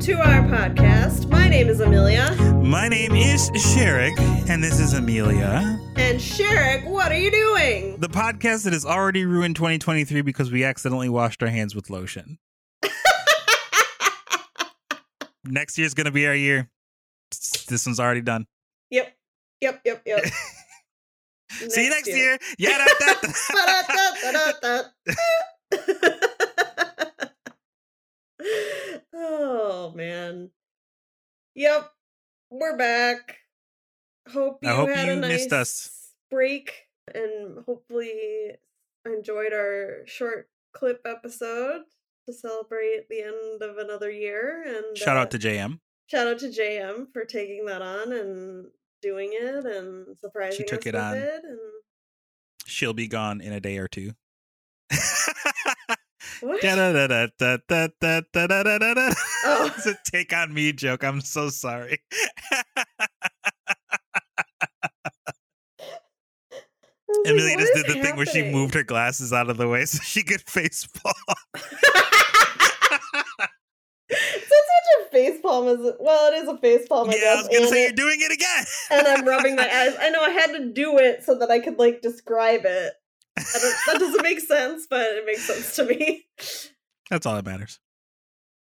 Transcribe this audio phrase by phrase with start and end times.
[0.00, 1.28] to our podcast.
[1.28, 2.34] My name is Amelia.
[2.62, 5.78] My name is Sherrick, and this is Amelia.
[5.96, 8.00] And Sherrick, what are you doing?
[8.00, 12.38] The podcast that has already ruined 2023 because we accidentally washed our hands with lotion.
[15.44, 16.70] Next year's going to be our year.
[17.68, 18.46] This one's already done.
[18.88, 19.14] Yep.
[19.60, 20.24] Yep, yep, yep.
[21.50, 22.38] See you next year.
[22.58, 22.86] Yeah.
[29.14, 30.50] oh man.
[31.54, 31.90] Yep.
[32.50, 33.38] We're back.
[34.32, 36.12] Hope you I hope had you a nice missed us.
[36.30, 38.52] break and hopefully
[39.06, 41.82] enjoyed our short clip episode
[42.26, 45.80] to celebrate the end of another year and Shout uh, out to JM.
[46.06, 48.66] shout out to JM for taking that on and
[49.02, 51.16] doing it and surprising she took us it with on.
[51.16, 51.58] it and
[52.66, 54.12] She'll be gone in a day or two.
[59.44, 59.72] Oh.
[59.74, 61.02] It's a take on me joke.
[61.04, 61.98] I'm so sorry.
[67.26, 68.02] Emily just did the happening?
[68.04, 71.14] thing where she moved her glasses out of the way so she could face palm.
[74.08, 76.32] it's such a face palm as well.
[76.32, 77.10] It is a face palm.
[77.10, 78.64] I yeah, guess, I was gonna say it, you're doing it again.
[78.90, 79.94] and I'm rubbing my eyes.
[80.00, 82.92] I know I had to do it so that I could like describe it.
[83.54, 86.26] I don't, that doesn't make sense, but it makes sense to me.
[87.10, 87.78] That's all that matters.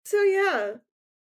[0.05, 0.71] So yeah,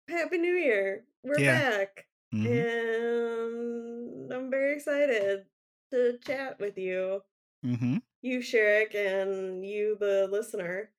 [0.09, 1.05] happy New Year.
[1.23, 1.69] We're Yeah.
[1.69, 2.45] back, Mhm.
[2.59, 5.45] and I'm very excited
[5.91, 7.21] to chat with you,
[7.65, 7.97] Mm-hmm.
[8.21, 10.91] you Sherrick, and you, the listener.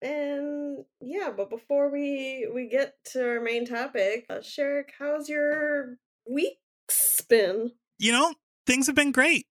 [0.00, 5.98] And yeah, but before we we get to our main topic, uh, Sherrick, how's your
[6.24, 7.72] week's been?
[7.98, 8.32] You know,
[8.64, 9.47] things have been great.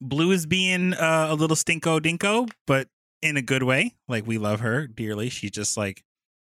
[0.00, 2.88] Blue is being uh, a little stinko dinko, but
[3.22, 3.96] in a good way.
[4.08, 5.28] Like we love her dearly.
[5.28, 6.02] She's just like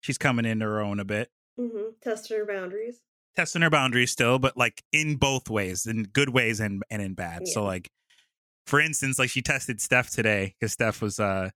[0.00, 1.30] she's coming into her own a bit.
[1.58, 1.91] Mm-hmm.
[2.02, 3.00] Testing her boundaries.
[3.34, 7.14] testing her boundaries still, but like in both ways, in good ways and and in
[7.14, 7.46] bad.
[7.48, 7.88] So like,
[8.66, 11.50] for instance, like she tested Steph today because Steph was uh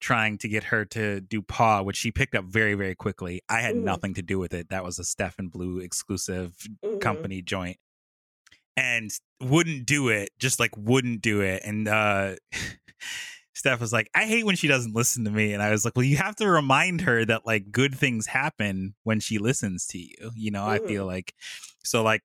[0.00, 3.42] trying to get her to do paw, which she picked up very very quickly.
[3.48, 3.82] I had Mhm.
[3.82, 4.68] nothing to do with it.
[4.70, 7.00] That was a Steph and Blue exclusive Mhm.
[7.00, 7.76] company joint,
[8.76, 9.10] and
[9.40, 10.30] wouldn't do it.
[10.38, 12.36] Just like wouldn't do it, and uh.
[13.52, 15.52] Steph was like, I hate when she doesn't listen to me.
[15.52, 18.94] And I was like, well, you have to remind her that like good things happen
[19.02, 20.30] when she listens to you.
[20.34, 20.86] You know, I Mhm.
[20.88, 21.34] feel like
[21.84, 22.22] so like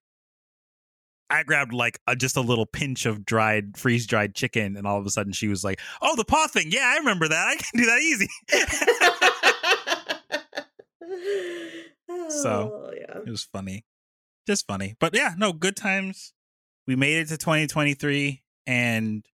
[1.29, 4.97] I grabbed like a, just a little pinch of dried freeze dried chicken, and all
[4.97, 6.71] of a sudden she was like, "Oh, the paw thing.
[6.71, 7.47] Yeah, I remember that.
[7.47, 8.29] I can do that easy."
[12.29, 13.19] So, oh, yeah.
[13.25, 13.85] it was funny,
[14.47, 14.95] just funny.
[14.99, 16.33] But yeah, no good times.
[16.87, 19.25] We made it to 2023, and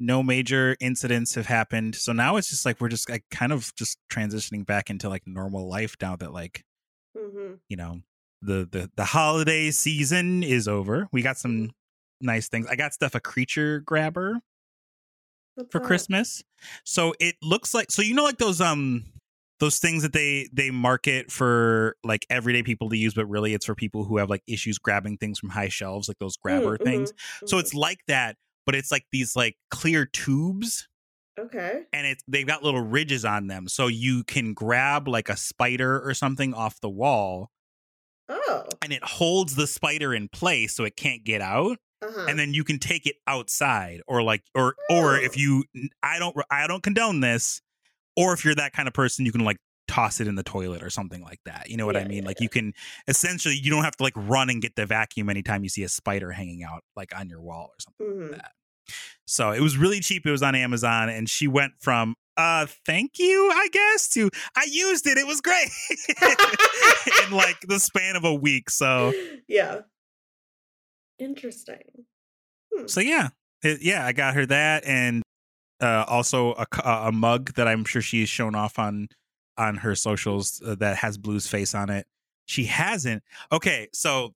[0.00, 1.96] no major incidents have happened.
[1.96, 5.26] So now it's just like we're just like kind of just transitioning back into like
[5.26, 6.64] normal life now that like
[7.14, 8.00] hmm you know
[8.42, 11.08] the the the holiday season is over.
[11.12, 11.70] We got some
[12.20, 12.66] nice things.
[12.68, 14.40] I got stuff a creature grabber
[15.54, 15.86] What's for that?
[15.86, 16.42] Christmas.
[16.84, 19.04] So it looks like so you know like those um
[19.60, 23.66] those things that they they market for like everyday people to use but really it's
[23.66, 26.84] for people who have like issues grabbing things from high shelves like those grabber Mm,
[26.84, 27.12] things.
[27.12, 28.36] mhm, So it's like that
[28.66, 30.88] but it's like these like clear tubes
[31.38, 31.82] okay.
[31.92, 36.00] and it's they've got little ridges on them so you can grab like a spider
[36.06, 37.50] or something off the wall
[38.28, 38.64] Oh.
[38.82, 42.26] and it holds the spider in place so it can't get out Uh-huh.
[42.28, 45.20] and then you can take it outside or like or or Oh.
[45.20, 45.64] if you
[46.02, 47.62] i don't i don't condone this
[48.18, 49.56] or if you're that kind of person you can like
[49.86, 52.26] toss it in the toilet or something like that you know what i mean yeah,
[52.28, 52.44] like yeah.
[52.44, 52.72] you can
[53.06, 55.88] essentially you don't have to like run and get the vacuum anytime you see a
[55.88, 58.32] spider hanging out like on your wall or something Mhm.
[58.32, 58.52] like that
[59.26, 63.18] so it was really cheap it was on amazon and she went from uh thank
[63.18, 65.68] you i guess to i used it it was great
[67.26, 69.12] in like the span of a week so
[69.48, 69.80] yeah.
[71.18, 71.82] Interesting.
[72.72, 72.86] Hmm.
[72.86, 73.30] So yeah,
[73.62, 75.22] It- yeah, I got her that, and
[75.80, 79.08] uh, also a, a mug that I'm sure she's shown off on
[79.56, 82.06] on her socials uh, that has Blue's face on it.
[82.46, 83.22] She hasn't.
[83.52, 84.34] Okay, so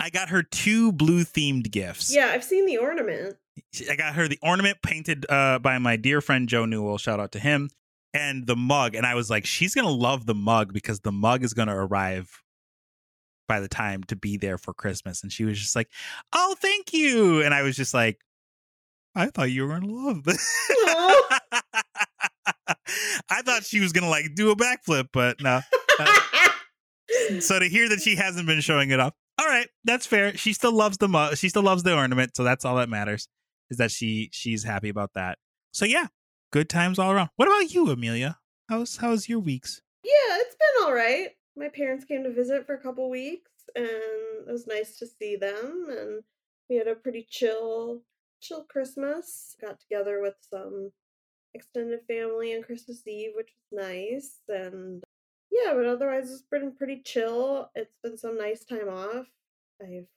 [0.00, 2.14] I got her two blue themed gifts.
[2.14, 3.36] Yeah, I've seen the ornament.
[3.88, 6.98] I got her the ornament painted uh, by my dear friend Joe Newell.
[6.98, 7.70] Shout out to him.
[8.14, 11.44] And the mug, and I was like, she's gonna love the mug because the mug
[11.44, 12.42] is gonna arrive
[13.48, 15.22] by the time to be there for Christmas.
[15.22, 15.88] And she was just like,
[16.32, 18.20] "Oh, thank you!" And I was just like,
[19.14, 20.48] "I thought you were gonna love this."
[23.30, 25.60] I thought she was gonna like do a backflip, but no.
[25.98, 30.36] Uh, so to hear that she hasn't been showing it off, all right, that's fair.
[30.36, 31.34] She still loves the.
[31.34, 33.28] She still loves the ornament, so that's all that matters.
[33.70, 35.38] Is that she she's happy about that.
[35.72, 36.06] So yeah,
[36.52, 37.30] good times all around.
[37.36, 38.38] What about you, Amelia?
[38.68, 39.80] How's how's your weeks?
[40.04, 41.28] yeah, it's been all right.
[41.56, 45.36] my parents came to visit for a couple weeks, and it was nice to see
[45.36, 45.86] them.
[45.88, 46.22] And
[46.68, 48.02] we had a pretty chill,
[48.42, 49.56] chill Christmas.
[49.60, 50.92] Got together with some
[51.54, 54.42] extended family on Christmas Eve, which was nice.
[54.48, 55.04] And
[55.50, 57.70] yeah, but otherwise it's been pretty chill.
[57.74, 59.28] It's been some nice time off.
[59.82, 60.08] I've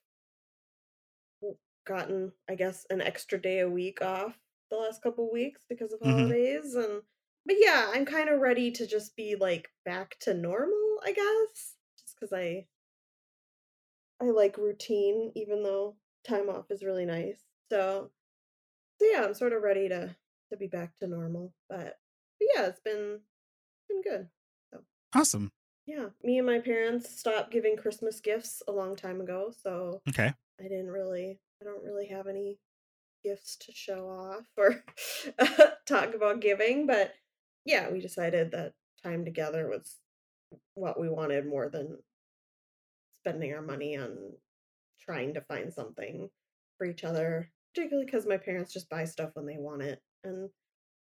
[1.85, 4.39] gotten, I guess, an extra day a week off
[4.71, 6.35] the last couple weeks because of Mhm.
[6.35, 7.03] holidays and
[7.47, 11.75] but yeah, I'm kind of ready to just be like back to normal, I guess.
[11.99, 12.67] Just cuz I
[14.19, 17.45] I like routine even though time off is really nice.
[17.71, 18.11] So
[18.99, 20.15] so yeah, I'm sort of ready to
[20.51, 21.53] to be back to normal.
[21.69, 21.99] But,
[22.39, 23.21] but yeah, it's been
[23.89, 24.29] been good.
[24.73, 25.51] So Awesome.
[25.85, 30.33] Yeah, me and my parents stopped giving Christmas gifts a long time ago, so Okay.
[30.59, 32.59] I didn't really I don't really have any
[33.23, 34.83] gifts to show off or
[35.87, 37.15] talk about giving, but
[37.65, 39.99] yeah, we decided that time together was
[40.75, 42.03] what we wanted more than
[43.13, 44.37] spending our money on
[44.99, 46.29] trying to find something
[46.77, 50.49] for each other, particularly because my parents just buy stuff when they want it, and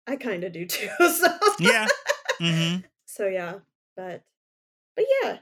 [0.08, 0.90] I kind of do too.
[1.00, 1.28] So
[1.60, 1.88] Yeah.
[2.40, 3.60] hmm so yeah,
[3.96, 4.24] but
[4.96, 5.38] but yeah,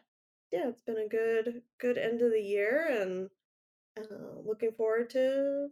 [0.52, 3.30] yeah, it's been a good good end of the year, and
[3.98, 5.70] uh, looking forward to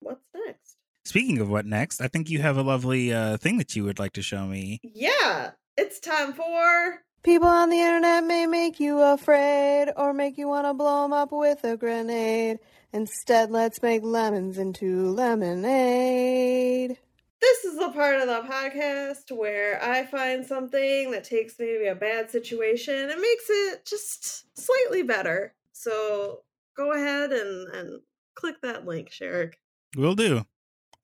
[0.00, 0.76] what's next.
[1.04, 3.98] Speaking of what next, I think you have a lovely uh, thing that you would
[3.98, 4.80] like to show me.
[4.82, 10.46] Yeah, it's time for People on the internet may make you afraid or make you
[10.46, 12.60] want to blow them up with a grenade.
[12.96, 16.96] Instead, let's make lemons into lemonade.
[17.42, 21.94] This is the part of the podcast where I find something that takes maybe a
[21.94, 25.52] bad situation and makes it just slightly better.
[25.72, 26.44] So
[26.74, 28.00] go ahead and, and
[28.34, 29.56] click that link, Sherrick.
[29.94, 30.46] Will do.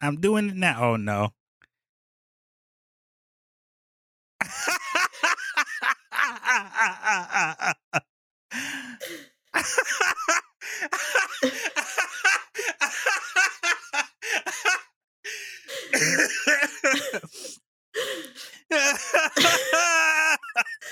[0.01, 0.93] I'm doing it now.
[0.93, 1.35] Oh no.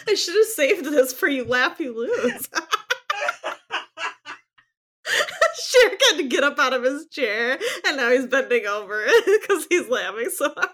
[0.07, 2.49] I should have saved this for you laugh you lose.
[5.71, 9.67] Sherrick had to get up out of his chair and now he's bending over because
[9.69, 10.69] he's laughing so hard.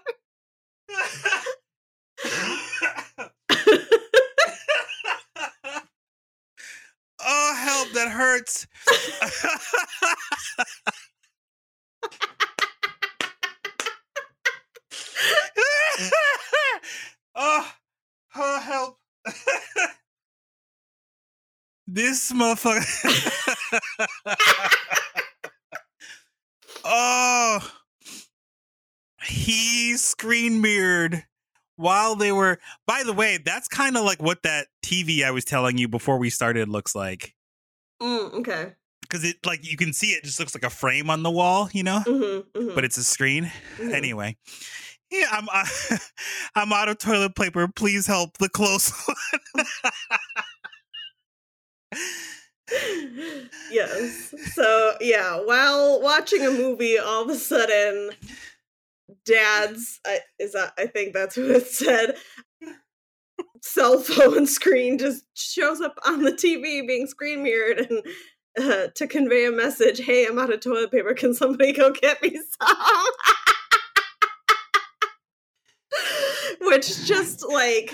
[7.19, 8.67] oh help that hurts
[17.35, 17.71] oh,
[18.35, 18.97] oh help.
[21.89, 22.83] This motherfucker
[26.83, 27.71] oh
[29.23, 31.23] he screen mirrored
[31.77, 35.45] while they were by the way that's kind of like what that tv i was
[35.45, 37.33] telling you before we started looks like.
[38.01, 38.73] Mm, okay.
[39.01, 41.69] because it like you can see it just looks like a frame on the wall
[41.71, 42.03] you know?
[42.05, 43.49] Mm-hmm, but it's a screen.
[43.77, 43.93] Mhm.
[43.93, 44.35] anyway
[45.11, 45.65] yeah i'm uh,
[46.55, 49.65] i'm out of toilet paper please help the close one
[53.71, 54.33] yes.
[54.53, 58.11] So yeah, while watching a movie, all of a sudden,
[59.25, 59.99] Dad's
[60.39, 62.15] is that I think that's what it said.
[63.61, 68.03] Cell phone screen just shows up on the TV, being screen mirrored, and
[68.59, 69.99] uh, to convey a message.
[69.99, 71.13] Hey, I'm out of toilet paper.
[71.13, 72.75] Can somebody go get me some?
[76.61, 77.93] Which just like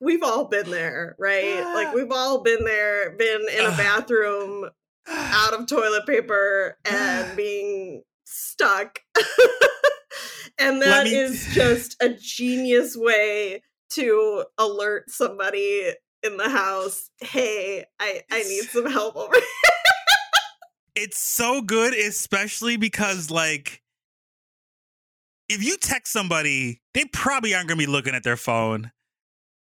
[0.00, 1.62] we've all been there, right?
[1.74, 1.92] Like ah.
[1.94, 4.68] we've all been there, been in a bathroom
[5.08, 9.00] out of toilet paper and being stuck.
[10.58, 17.84] and that me- is just a genius way to alert somebody in the house, hey,
[18.00, 19.42] I, I need some help over here.
[20.96, 23.82] it's so good especially because like
[25.54, 28.90] if you text somebody they probably aren't going to be looking at their phone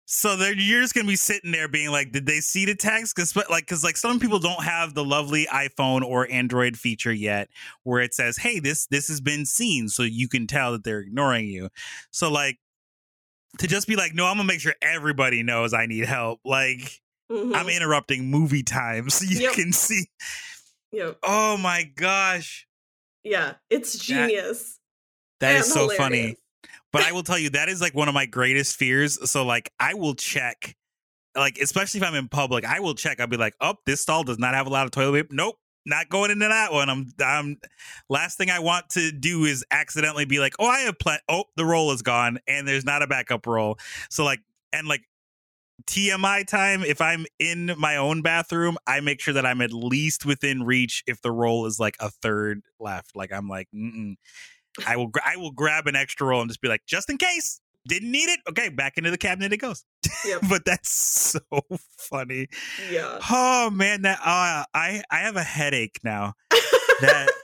[0.06, 2.74] so they're you're just going to be sitting there being like did they see the
[2.74, 7.12] text because like because like some people don't have the lovely iphone or android feature
[7.12, 7.48] yet
[7.84, 11.00] where it says hey this this has been seen so you can tell that they're
[11.00, 11.68] ignoring you
[12.10, 12.58] so like
[13.58, 17.00] to just be like no i'm gonna make sure everybody knows i need help like
[17.30, 17.76] i'm Mhm.
[17.76, 19.52] interrupting movie time so you Yep.
[19.52, 20.06] can see
[20.92, 21.18] Yep.
[21.22, 22.66] oh my gosh
[23.22, 24.62] Yeah, it's genius.
[24.62, 24.79] That
[25.42, 26.36] is and so funny.
[26.92, 29.30] But I will tell you, that is like one of my greatest fears.
[29.30, 30.76] So, like, I will check,
[31.36, 33.20] like, especially if I'm in public, I will check.
[33.20, 35.34] I'll be like, oh, this stall does not have a lot of toilet paper.
[35.34, 35.56] Nope,
[35.86, 36.90] not going into that one.
[36.90, 37.58] I'm, I'm,
[38.08, 41.22] last thing I want to do is accidentally be like, oh, I have plenty.
[41.28, 43.78] Oh, the roll is gone and there's not a backup roll.
[44.08, 44.40] So, like,
[44.72, 45.02] and like,
[45.86, 50.26] TMI time, if I'm in my own bathroom, I make sure that I'm at least
[50.26, 53.16] within reach if the roll is like a third left.
[53.16, 54.16] Like I'm like, Mm-mm.
[54.86, 57.60] I will I will grab an extra roll and just be like, just in case.
[57.88, 58.40] Didn't need it.
[58.46, 59.84] Okay, back into the cabinet it goes.
[60.26, 60.42] Yep.
[60.50, 61.40] but that's so
[61.96, 62.48] funny.
[62.90, 63.18] Yeah.
[63.30, 66.34] Oh man, that uh, I I have a headache now.
[67.00, 67.30] That-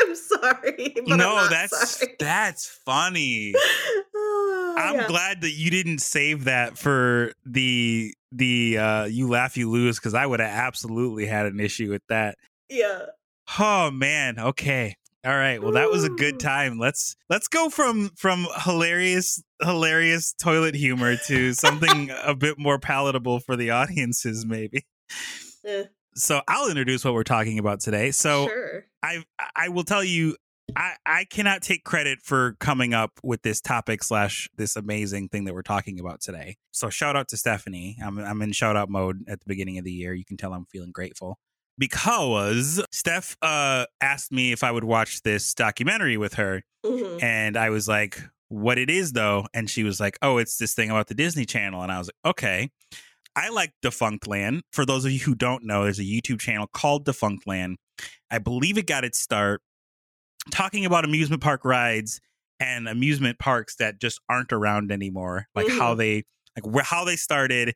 [0.00, 0.94] I'm sorry.
[1.06, 2.16] No, that's sorry.
[2.18, 3.54] that's funny.
[4.14, 5.06] Oh, I'm yeah.
[5.06, 10.14] glad that you didn't save that for the the uh you laugh you lose because
[10.14, 12.36] I would have absolutely had an issue with that.
[12.68, 13.06] Yeah.
[13.58, 14.96] Oh man, okay.
[15.28, 15.62] All right.
[15.62, 16.78] Well, that was a good time.
[16.78, 23.40] Let's let's go from from hilarious hilarious toilet humor to something a bit more palatable
[23.40, 24.86] for the audiences maybe.
[25.66, 28.10] Eh, So, I'll introduce what we're talking about today.
[28.10, 28.86] So, sure.
[29.02, 29.22] I
[29.54, 30.34] I will tell you
[30.74, 35.44] I I cannot take credit for coming up with this topic slash this amazing thing
[35.44, 36.56] that we're talking about today.
[36.70, 37.98] So shout out to Stephanie.
[38.02, 40.14] I'm I'm in shout out mode at the beginning of the year.
[40.14, 41.38] You can tell I'm feeling grateful
[41.78, 47.22] because Steph uh asked me if I would watch this documentary with her Mhm.
[47.22, 49.46] and I was like, what it is though?
[49.54, 51.82] And she was like, oh, it's this thing about the Disney Channel.
[51.82, 52.70] And I was like, okay.
[53.36, 54.62] I like Defunctland.
[54.72, 57.76] For those of you who don't know, there's a YouTube channel called Defunctland.
[58.30, 59.60] I believe it got its start
[60.50, 62.20] talking about amusement park rides
[62.58, 65.46] and amusement parks that just aren't around anymore.
[65.54, 66.24] Like how they
[66.56, 67.74] like where how they started,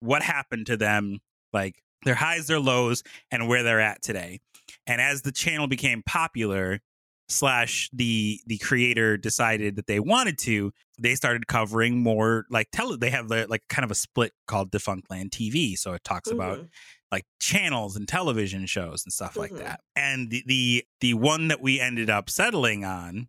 [0.00, 1.18] what happened to them,
[1.52, 4.40] like their highs, their lows, and where they're at today.
[4.86, 6.80] And as the channel became popular,
[7.28, 12.94] slash the the creator decided that they wanted to they started covering more like tell
[12.98, 16.58] they have the, like kind of a split called defunctland tv so it talks about
[16.58, 16.68] Mhm.
[17.10, 19.58] like channels and television shows and stuff like Mhm.
[19.58, 23.28] that and the, the the one that we ended up settling on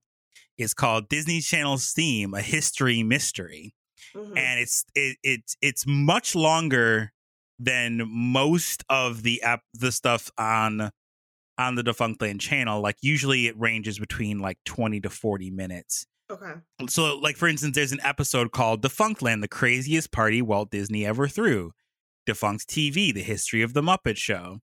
[0.58, 3.74] is called disney channel's theme a history mystery
[4.14, 4.38] Mhm.
[4.38, 7.14] and it's it, it's it's much longer
[7.64, 10.92] than most of the app the stuff on
[11.58, 16.06] on the defunctland channel like usually it ranges between like 20 to 40 minutes.
[16.32, 16.54] Okay.
[16.88, 21.28] so like for instance there's an episode called defunctland the craziest party walt disney ever
[21.28, 21.72] threw.
[22.26, 24.60] Defunct tv the history of the muppet show.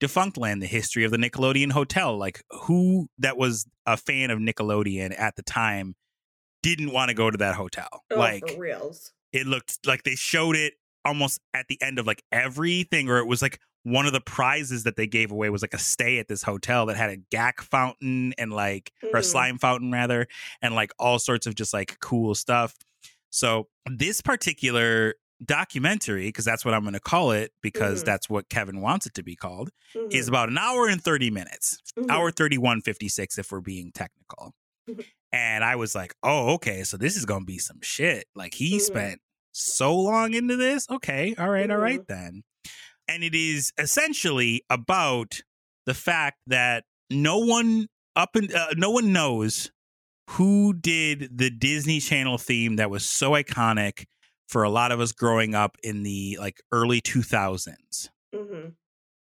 [0.00, 2.16] Defunct land the history of the nickelodeon hotel.
[2.18, 5.94] Like who that was a fan of nickelodeon at the time
[6.62, 7.88] didn't want to go to that hotel.
[8.10, 9.12] Oh, like for reals.
[9.32, 13.26] it looked like they showed it almost at the end of like everything or it
[13.26, 16.28] was like one of the prizes that they gave away was like a stay at
[16.28, 19.24] this hotel that had a gak fountain and like or a Mm.
[19.24, 20.26] slime fountain rather
[20.60, 22.74] and like all sorts of just like cool stuff
[23.30, 28.06] so this particular documentary because that's what i'm going to call it because Mhm.
[28.06, 29.70] that's what kevin wants it to be called
[30.12, 30.28] is Mhm.
[30.28, 32.08] about an hour and 30 minutes Mhm.
[32.10, 34.54] hour 3156 if we're being technical
[34.88, 35.04] Mhm.
[35.32, 38.76] and i was like oh okay so this is gonna be some shit like he
[38.76, 38.80] Mhm.
[38.82, 39.20] spent
[39.52, 42.06] so long into this okay all right all right Mhm.
[42.08, 42.42] then
[43.08, 45.42] and it is essentially about
[45.86, 49.70] the fact that no one up and uh, no one knows
[50.30, 54.04] who did the disney channel theme that was so iconic
[54.48, 58.74] for a lot of us growing up in the like early 2000s Mhm.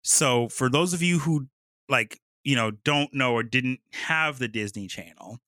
[0.03, 1.48] so for those of you who
[1.89, 5.39] like, you know, don't know or didn't have the Disney Channel,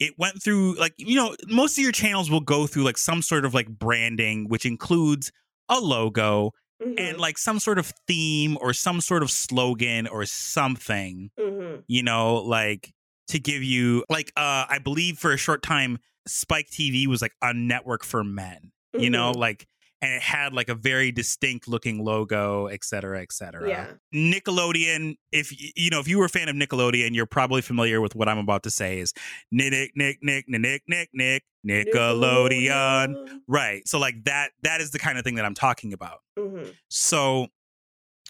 [0.00, 3.22] it went through like, you know, most of your channels will go through like some
[3.22, 5.30] sort of like branding which includes
[5.68, 7.18] a logo and Mhm.
[7.18, 11.84] like some sort of theme or some sort of slogan or something, Mhm.
[11.86, 12.92] you know, like
[13.28, 17.32] to give you like uh I believe for a short time Spike TV was like
[17.42, 19.36] a network for men, you know, Mhm.
[19.36, 19.66] like
[20.04, 23.68] and it had like a very distinct looking logo, et cetera, et cetera.
[23.68, 23.86] Yeah.
[24.14, 28.14] Nickelodeon, if you know, if you were a fan of Nickelodeon, you're probably familiar with
[28.14, 29.14] what I'm about to say is
[29.50, 33.40] Nick, Nick, Nick, Nick, Nick, Nick, Nick, Nickelodeon.
[33.48, 33.86] Right.
[33.88, 36.20] So like that, that is the kind of thing that I'm talking about.
[36.38, 36.74] Mhm.
[36.90, 37.48] So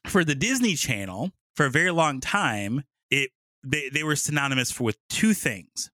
[0.07, 3.31] for the Disney Channel, for a very long time, it
[3.67, 5.91] they, they were synonymous for with two things.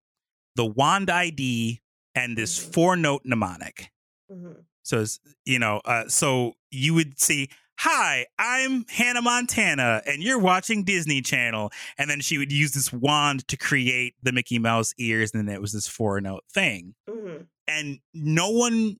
[0.56, 1.80] The wand ID
[2.14, 2.72] and this Mhm.
[2.74, 3.90] four note mnemonic.
[4.30, 4.64] Mhm.
[4.82, 7.48] So it's, you know, uh, so you would see,
[7.80, 12.92] "Hi, I'm Hannah Montana, and you're watching Disney Channel." And then she would use this
[12.92, 16.94] wand to create the Mickey Mouse ears, and then it was this four note thing.
[17.08, 17.46] Mhm.
[17.68, 18.96] And no one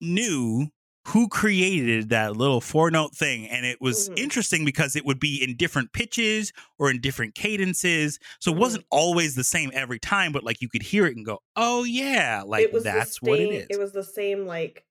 [0.00, 0.68] knew
[1.08, 3.48] who created that little four note thing.
[3.48, 4.18] And it was Mhm.
[4.18, 8.18] interesting because it would be in different pitches or in different cadences.
[8.38, 8.58] So it Mhm.
[8.58, 11.84] wasn't always the same every time, but like you could hear it and go, "Oh
[11.84, 14.84] yeah, like It was the that's what it same- is." It was the same like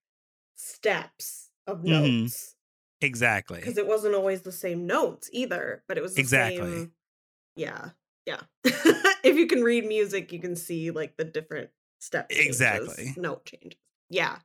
[0.60, 2.32] steps of Mhm.
[2.32, 2.56] notes
[3.02, 3.62] exactly.
[3.62, 6.86] because it wasn't always the same notes either, but it was the Exactly.
[6.86, 6.94] same.
[7.56, 7.92] Yeah,
[8.26, 8.44] yeah.
[8.66, 13.18] if you can read music, you can see like the different step changes, Exactly.
[13.18, 13.80] note changes.
[14.10, 14.40] Yeah,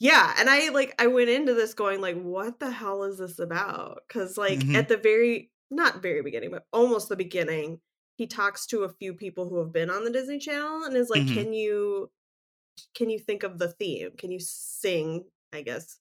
[0.00, 3.38] yeah, and I like I went into this going like, what the hell is this
[3.40, 4.02] about?
[4.08, 4.74] Because like Mhm.
[4.74, 7.80] at the very not very beginning, but almost the beginning,
[8.18, 11.10] he talks to a few people who have been on the Disney Channel and is
[11.10, 11.48] like, Mhm.
[11.48, 12.10] can you
[12.94, 14.10] can you think of the theme?
[14.16, 15.24] Can you sing?
[15.52, 15.98] I guess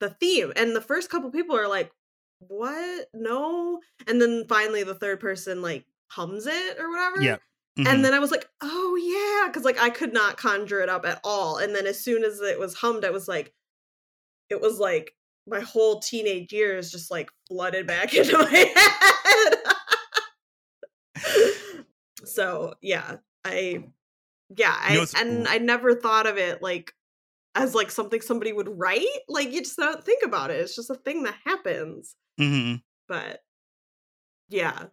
[0.00, 0.52] the theme.
[0.56, 1.92] And the first couple people are like,
[2.40, 3.08] what?
[3.14, 3.80] No.
[4.06, 7.22] And then finally the third person like hums it or whatever.
[7.22, 7.36] Yeah.
[7.78, 7.86] Mhm.
[7.86, 11.06] And then I was like, oh yeah, because like I could not conjure it up
[11.06, 11.58] at all.
[11.58, 13.52] And then as soon as it was hummed, I was like,
[14.48, 15.14] it was like
[15.46, 18.48] my whole teenage years just like flooded back into my
[21.14, 21.84] head.
[22.24, 23.84] so yeah, I
[24.56, 26.94] yeah, I know and I never thought of it like
[27.54, 29.06] as like something somebody would write.
[29.28, 30.60] Like you just don't think about it.
[30.60, 32.14] It's just a thing that happens.
[32.38, 32.82] Mhm.
[33.08, 33.42] But
[34.48, 34.86] yeah.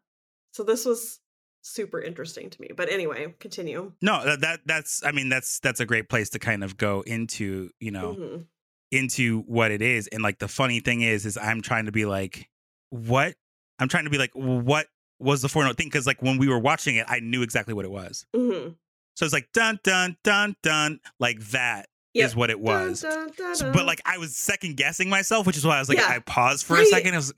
[0.54, 1.20] So this was
[1.62, 2.70] super interesting to me.
[2.76, 3.92] But anyway, continue.
[4.02, 7.02] No, that, that that's I mean that's that's a great place to kind of go
[7.02, 8.46] into, you know, Mhm.
[8.92, 10.08] into what it is.
[10.08, 12.50] And like the funny thing is is I'm trying to be like
[12.90, 13.36] what?
[13.80, 14.88] I'm trying to be like what
[15.20, 17.74] was the four note thing cuz like when we were watching it I knew exactly
[17.74, 18.26] what it was.
[18.36, 18.76] Mhm.
[19.17, 22.36] So it's like dun dun dun dun like that is Yep.
[22.36, 23.01] what it was.
[23.01, 25.79] Dun, dun, So- dun, but like I was second guessing myself, which is why I
[25.79, 26.07] was like Yeah.
[26.07, 27.15] I paused for a second.
[27.15, 27.33] Was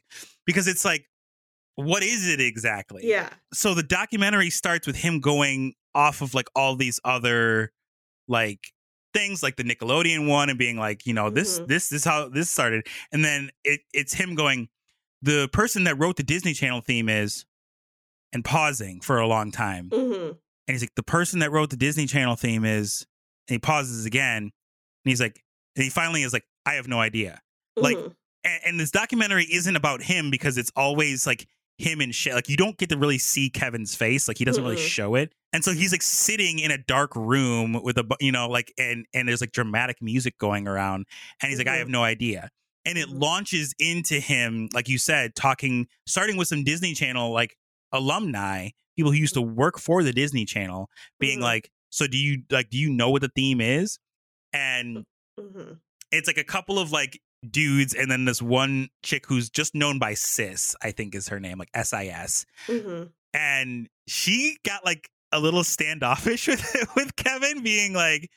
[0.46, 1.06] because it's like
[1.76, 3.04] what is it exactly?
[3.08, 3.30] yeah.
[3.54, 7.72] so the documentary starts with him going off of like all these other
[8.28, 8.60] like
[9.14, 11.68] things like the Nickelodeon one and being like, you know, this Mhm.
[11.68, 12.86] this this is how this started.
[13.14, 14.68] And then it it's him going,
[15.22, 17.46] the person that wrote the Disney Channel theme is
[18.34, 19.90] and pausing for a long time.
[19.94, 20.32] hmm
[20.70, 23.08] And he's like, the person that wrote the Disney Channel theme is
[23.48, 24.52] and he pauses again and
[25.04, 25.42] he's like
[25.76, 27.42] and he finally is like, I have no idea
[27.76, 28.14] Like, Mhm.
[28.44, 31.48] and, and this documentary isn't about him because it's always like
[31.80, 32.36] him and shit.
[32.36, 34.28] Like you don't get to really see Kevin's face.
[34.28, 34.88] Like he doesn't really Mm-mm.
[34.88, 35.34] show it.
[35.54, 39.08] And so he's like sitting in a dark room with a, you know, like, and,
[39.16, 41.08] and there's like dramatic music going around.
[41.42, 41.80] And he's like, I Mhm.
[41.80, 42.52] have no idea.
[42.86, 43.20] And it Mhm.
[43.20, 47.56] launches into him, like you said, talking, starting with some Disney Channel, like
[47.92, 51.44] alumni, people who used to work for the Disney Channel, being Mhm.
[51.44, 53.98] like, so do you, like, do you know what the theme is?
[54.52, 55.06] And
[55.40, 55.80] Mhm.
[56.12, 59.98] it's like a couple of like dudes and then this one chick who's just known
[59.98, 63.14] by sis i think is her name like sis Mhm.
[63.34, 68.30] and she got like a little standoffish with with kevin being like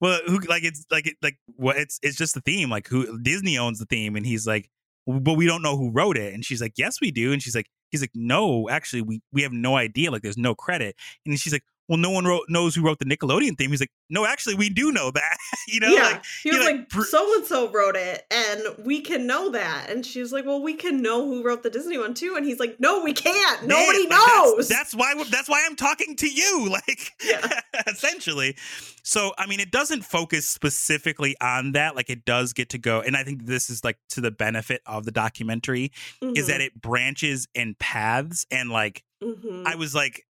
[0.00, 3.16] well who like it's like it like what it's it's just the theme like who
[3.22, 4.68] disney owns the theme and he's like
[5.06, 7.54] but we don't know who wrote it and she's like yes we do and she's
[7.54, 10.96] like he's like no actually we we have no idea like there's no credit.
[11.26, 13.90] And she's like well no one wrote knows who wrote the nickelodeon theme he's like
[14.08, 15.36] no actually we do know that
[15.68, 19.26] you know yeah, like he was like, so and so wrote it, and we can
[19.26, 19.90] know that.
[19.90, 22.58] And she's like, "Well, we can know who wrote the Disney one too." And he's
[22.58, 23.66] like, "No, we can't.
[23.66, 27.60] Nobody like, knows." That's, why that's why I'm talking to you, like Yeah.
[27.86, 28.56] essentially.
[29.02, 31.96] So I mean, it doesn't focus specifically on that.
[31.96, 34.82] Like it does get to go, and I think this is like to the benefit
[34.86, 39.66] of the documentary is that it branches in paths, and like Mhm.
[39.66, 40.26] I was like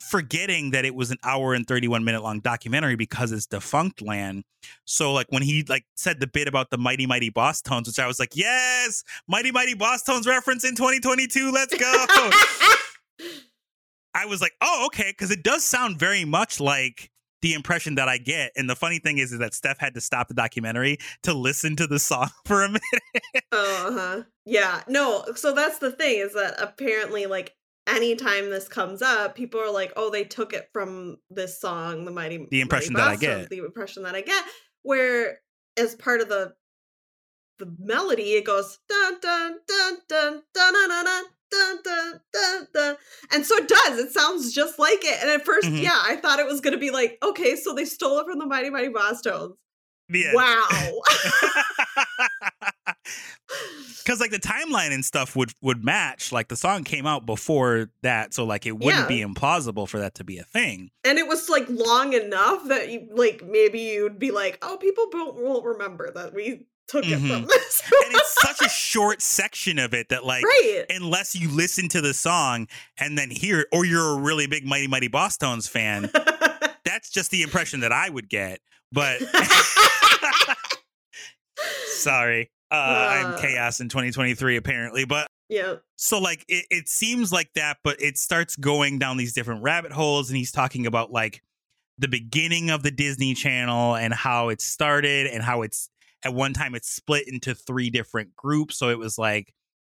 [0.00, 4.42] forgetting that it was an hour and 31 minute long documentary because it's defunctland
[4.86, 8.06] so like when he like said the bit about the mighty mighty bosstones which i
[8.06, 12.30] was like yes mighty mighty bosstones reference in 2022 let's go
[14.14, 17.10] I was like, oh, okay, because it does sound very much like
[17.42, 18.52] the impression that I get.
[18.56, 21.76] And the funny thing is, is that Steph had to stop the documentary to listen
[21.76, 23.44] to the song for a minute.
[23.52, 24.22] uh-huh.
[24.44, 24.82] Yeah.
[24.88, 27.54] No, so that's the thing is that apparently like
[27.90, 32.10] anytime this comes up, people are like, "Oh, they took it from this song, the
[32.10, 33.50] mighty." The impression mighty Boss, that I get.
[33.50, 34.44] The impression that I get,
[34.82, 35.40] where
[35.76, 36.54] as part of the
[37.58, 41.04] the melody, it goes dun dun dun dun dun dun dun.
[41.04, 41.24] dun.
[41.50, 42.96] Dun, dun, dun, dun.
[43.32, 43.98] And so it does.
[43.98, 45.20] It sounds just like it.
[45.20, 45.82] And at 1st mm-hmm.
[45.82, 48.38] yeah, I thought it was going to be like, okay, so they stole it from
[48.38, 49.54] the Mighty Mighty Bosstones.
[50.32, 50.68] Wow.
[54.02, 56.32] Because like the timeline and stuff would would match.
[56.32, 59.26] Like the song came out before that, so like it wouldn't Yeah.
[59.26, 60.90] be implausible for that to be a thing.
[61.04, 65.04] and it was like long enough that you like maybe you'd be like oh people
[65.12, 67.46] won't, won't remember that we took it from Mhm.
[67.48, 71.88] this And it's such a short section of it that like right unless you listen
[71.90, 75.68] to the song and then hear it, or you're a really big Mighty Mighty Bosstones
[75.68, 76.10] fan,
[76.84, 78.60] that's just the impression that I would get.
[78.92, 79.20] But
[81.86, 83.40] sorry, uh, I'm Uh.
[83.40, 85.04] chaos in 2023 apparently.
[85.04, 89.32] But yeah so like it, it seems like that, but it starts going down these
[89.32, 91.42] different rabbit holes, and he's talking about like
[91.98, 95.90] the beginning of the Disney Channel and how it started and how it's
[96.24, 98.78] at one time it's split into three different groups.
[98.78, 99.52] So it was like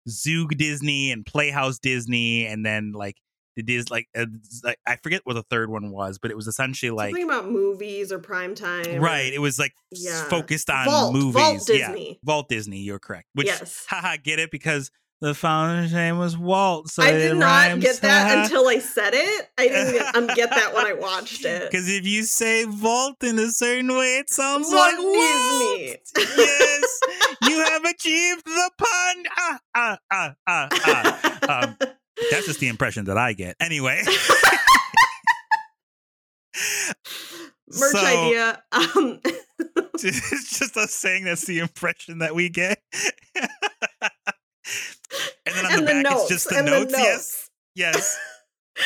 [0.08, 3.16] Zoog Disney and Playhouse Disney, and then like
[3.56, 4.26] it is like, uh,
[4.64, 7.50] like I forget what the third one was, but it was essentially like Something about
[7.50, 9.00] movies or prime time.
[9.00, 9.32] right.
[9.32, 10.24] It was like Yeah.
[10.28, 11.34] focused on Vault, movies.
[11.34, 12.20] Vault Yeah, Disney.
[12.22, 12.78] Vault Disney.
[12.80, 13.28] You're correct.
[13.34, 13.86] Which Yes.
[13.90, 14.90] haha, get it because
[15.22, 16.90] the founder's name was Walt.
[16.90, 19.48] So I did not get that until I said it.
[19.56, 21.70] I didn't get, um, get that when I watched it.
[21.70, 25.16] Because if you say vault in a certain way, it sounds Walt like Walt.
[25.78, 25.96] Disney.
[26.36, 27.00] yes,
[27.48, 29.24] you have achieved the pun.
[29.38, 30.68] Ah, ah, ah, ah,
[31.48, 31.62] ah.
[31.62, 31.76] Um,
[32.30, 33.56] that's just the impression that I get.
[33.60, 34.02] Anyway,
[37.68, 38.62] Merch So- idea.
[38.72, 39.20] Um,
[39.94, 42.80] it's just us saying that's the impression that we get.
[43.34, 43.48] and
[45.46, 46.20] then on and the the back, notes.
[46.22, 46.92] it's just the notes.
[46.92, 47.50] The Yes, notes.
[47.74, 48.18] yes.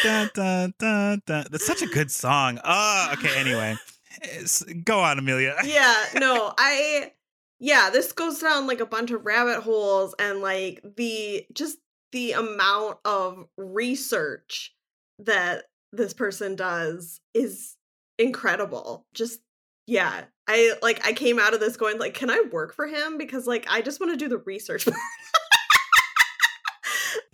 [0.03, 1.47] dun, dun, dun, dun.
[1.51, 2.59] That's such a good song.
[2.65, 3.39] Oh, okay.
[3.39, 3.77] Anyway,
[4.23, 5.57] It's- go on, Amelia.
[5.65, 7.13] yeah no i
[7.59, 11.79] yeah this goes down like a bunch of rabbit holes and like the just
[12.13, 14.75] the amount of research
[15.21, 17.77] that this person does is
[18.19, 19.07] incredible.
[19.15, 19.41] Just
[19.87, 23.17] yeah i like i came out of this going like can i work for him?
[23.19, 24.87] because like i just want to do the research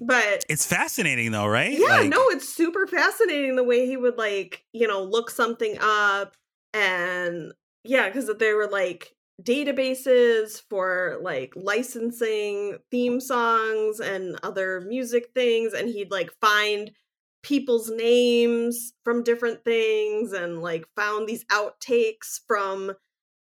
[0.01, 1.73] but It's fascinating, though, right?
[1.73, 5.77] yeah, Like- no, it's super fascinating the way he would like, you know, look something
[5.81, 6.35] up
[6.75, 7.53] and
[7.85, 15.73] yeah, because they were like databases for like licensing theme songs and other music things,
[15.75, 16.91] and he'd like find
[17.43, 22.93] people's names from different things and like found these outtakes from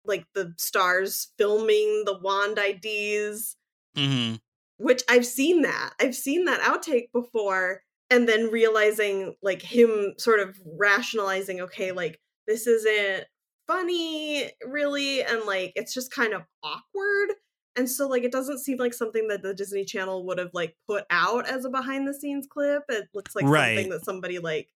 [0.05, 3.55] like the stars filming the wand IDs
[3.95, 4.37] Mhm.
[4.79, 5.93] which I've seen that.
[5.99, 12.19] I've seen that outtake before and then realizing like him sort of rationalizing okay like
[12.45, 13.27] this isn't
[13.67, 17.29] funny really and like it's just kind of awkward
[17.75, 20.75] and so like it doesn't seem like something that the Disney Channel would have like
[20.87, 22.83] put out as a behind the scenes clip.
[22.89, 23.75] It looks like Right.
[23.75, 24.69] something that somebody like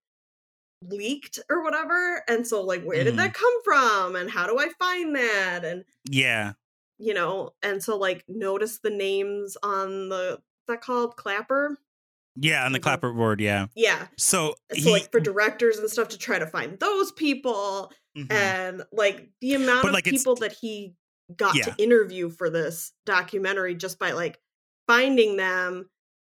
[0.84, 2.24] leaked or whatever.
[2.28, 3.06] And so like where Mhm.
[3.06, 6.54] did that come from and how do I find that and Yeah.
[7.00, 11.78] you know, and so like notice the names on the that called clapper.
[12.36, 13.68] Yeah, on the clapperboard, yeah.
[13.76, 17.92] Yeah, So, so he, like for directors and stuff to try to find those people,
[18.18, 18.32] Mhm.
[18.32, 20.96] and like the amount But, of like, people that he
[21.36, 21.66] got Yeah.
[21.66, 24.40] to interview for this documentary just by like
[24.88, 25.90] finding them,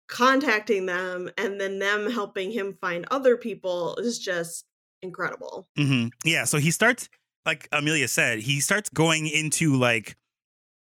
[0.08, 4.64] contacting them, and then them helping him find other people is just
[5.02, 5.68] incredible.
[5.78, 6.10] Mhm.
[6.24, 7.08] Yeah, so he starts
[7.46, 10.16] like Amelia said, he starts going into like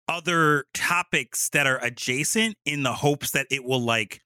[0.08, 4.20] other topics that are adjacent in the hopes that it will like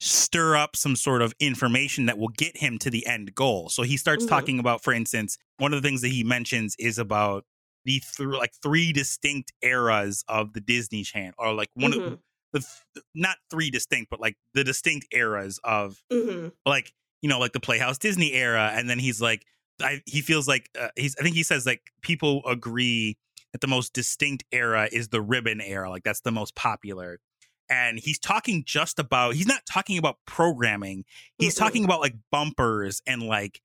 [0.00, 3.68] stir up some sort of information that will get him to the end goal.
[3.70, 4.28] So he starts Mhm.
[4.28, 7.44] talking about for instance, one of the things that he mentions is about
[7.84, 12.18] the th- like three distinct eras of the Disney Channel or like one of Mhm.
[12.52, 16.52] the th- not three distinct but like the distinct eras of Mhm.
[16.64, 19.44] like you know like the playhouse disney era and then he's like
[19.80, 23.18] I, he feels like uh, he's i think he says like people agree
[23.52, 27.18] that the most distinct era is the ribbon era like that's the most popular
[27.68, 31.04] and he's talking just about he's not talking about programming
[31.38, 31.58] he's Mm-mm.
[31.58, 33.60] talking about like bumpers and like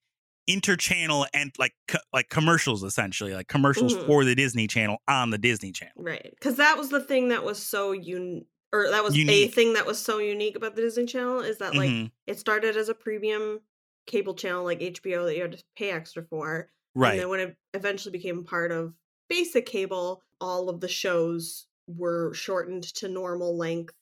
[0.50, 4.06] interchannel and like co- like commercials essentially like commercials Mhm.
[4.06, 6.30] for the disney channel on the disney channel Right.
[6.32, 9.86] Because that was the thing that was so un or that was a thing that
[9.86, 12.12] was so unique about the Disney Channel is that like Mhm.
[12.26, 13.60] it started as a premium
[14.08, 16.72] cable channel like HBO that you had to pay extra for.
[16.96, 18.94] right And then when it eventually became part of
[19.30, 23.96] basic cable, all of the shows were shortened to normal length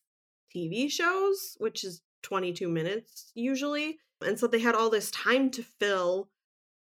[0.52, 4.00] TV shows, which is 22 minutes usually.
[4.22, 6.30] And so they had all this time to fill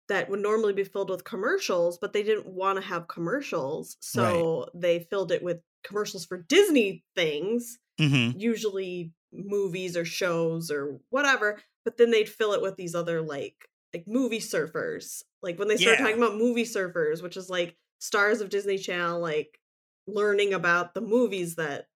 [0.08, 3.96] that would normally be filled with commercials, but they didn't want to have commercials.
[4.00, 11.00] So they filled it with commercials for Disney things, hmm usually movies or shows or
[11.10, 15.22] whatever, but then they'd fill it with these other like like movie surfers.
[15.42, 16.00] Like when they start Yeah.
[16.00, 19.60] talking about movie surfers, which is like stars of Disney Channel like
[20.06, 21.88] learning about the movies that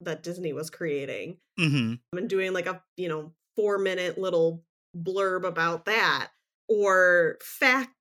[0.00, 4.62] that Disney was creating hmm and doing like a you know four minute little
[4.96, 6.30] blurb about that
[6.68, 7.92] or fact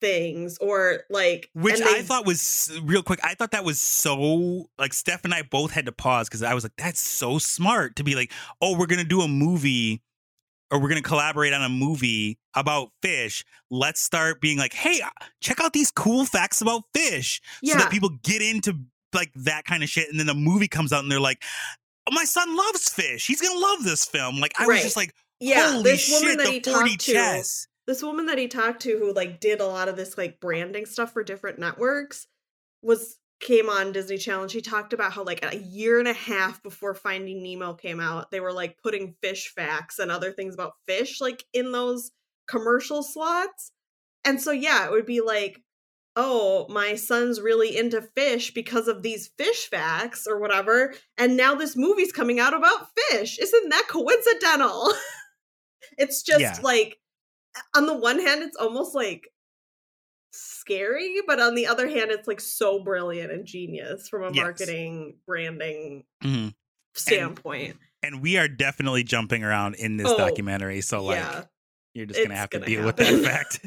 [0.00, 3.20] things or like Which and I thought was real quick.
[3.24, 6.52] I thought that was so like Steph and I both had to pause because I
[6.52, 10.02] was like, that's so smart to be like, oh, we're gonna do a movie
[10.70, 13.44] or we're gonna collaborate on a movie about fish.
[13.70, 15.08] Let's start being like, hey, uh,
[15.40, 18.78] check out these cool facts about fish, so that people get into
[19.14, 20.10] like that kind of shit.
[20.10, 21.42] And then the movie comes out and they're like,
[22.06, 23.26] oh, my son loves fish.
[23.26, 24.40] He's gonna love this film.
[24.40, 27.00] Like I was just like, yeah holy this woman shit, that the he 40 talked
[27.00, 27.66] to chess.
[27.86, 30.86] this woman that he talked to who like did a lot of this like branding
[30.86, 32.26] stuff for different networks
[32.82, 36.14] was came on Disney Channel and she talked about how like a year and a
[36.14, 40.54] half before Finding Nemo came out, they were like putting fish facts and other things
[40.54, 42.10] about fish like in those
[42.48, 43.72] commercial slots.
[44.24, 45.60] And so yeah, it would be like,
[46.16, 51.54] oh, my son's really into fish because of these fish facts or whatever, and now
[51.54, 53.38] this movie's coming out about fish.
[53.38, 54.92] Isn't that coincidental?
[55.98, 56.58] it's just Yeah.
[56.62, 56.98] like
[57.76, 59.28] on the one hand it's almost like
[60.32, 64.42] scary, but on the other hand, it's like so brilliant and genius from a Yes.
[64.42, 66.54] marketing branding Mhm.
[66.94, 67.76] standpoint.
[68.02, 70.80] And we are definitely jumping around in this Oh, documentary.
[70.80, 71.44] So like yeah,
[71.94, 73.60] you're just gonna have to gonna deal with that fact.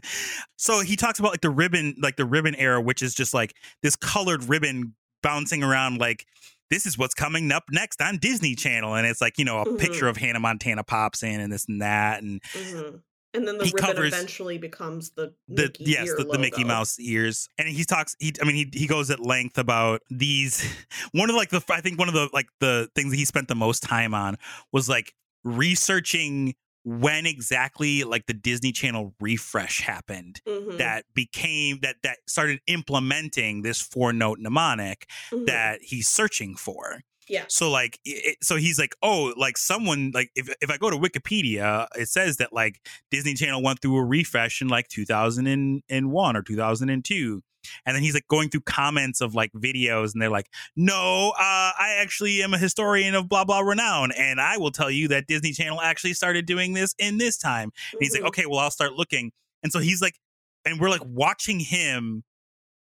[0.58, 3.56] So he talks about like the ribbon, like the ribbon era, which is just like
[3.82, 6.26] this colored ribbon bouncing around like
[6.70, 8.96] this is what's coming up next on Disney Channel.
[8.96, 9.80] And it's like, you know, a Mhm.
[9.80, 12.22] picture of Hannah Montana pops in and this and that.
[12.22, 13.02] And Mhm.
[13.34, 16.38] and then the He ribbon covers eventually becomes the the Mickey yes, ear the, the
[16.40, 16.66] Mickey.
[16.66, 17.48] Mouse ears.
[17.58, 20.62] And he talks he I mean he he goes at length about these
[21.13, 23.48] one of like the I think one of the like the things that he spent
[23.48, 24.38] the most time on
[24.74, 25.13] was like
[25.46, 26.54] researching
[26.88, 33.62] when exactly like the Disney Channel refresh happened Mhm, that became that that started implementing
[33.62, 35.45] this four note mnemonic mhm.
[35.47, 37.02] that he's searching for.
[37.28, 40.90] Yeah, So like, it, so he's like, oh, like someone like if if I go
[40.90, 42.80] to Wikipedia, it says that like
[43.12, 47.42] Disney Channel went through a refresh in like 2001 or 2002.
[47.86, 51.72] And then he's like going through comments of like videos, and they're like, "No, uh,
[51.78, 55.28] I actually am a historian of blah blah renown, and I will tell you that
[55.28, 58.24] Disney Channel actually started doing this in this time." And he's like.
[58.24, 59.32] "Okay, well, I'll start looking."
[59.63, 60.16] And so he's like,
[60.63, 62.24] and we're like watching him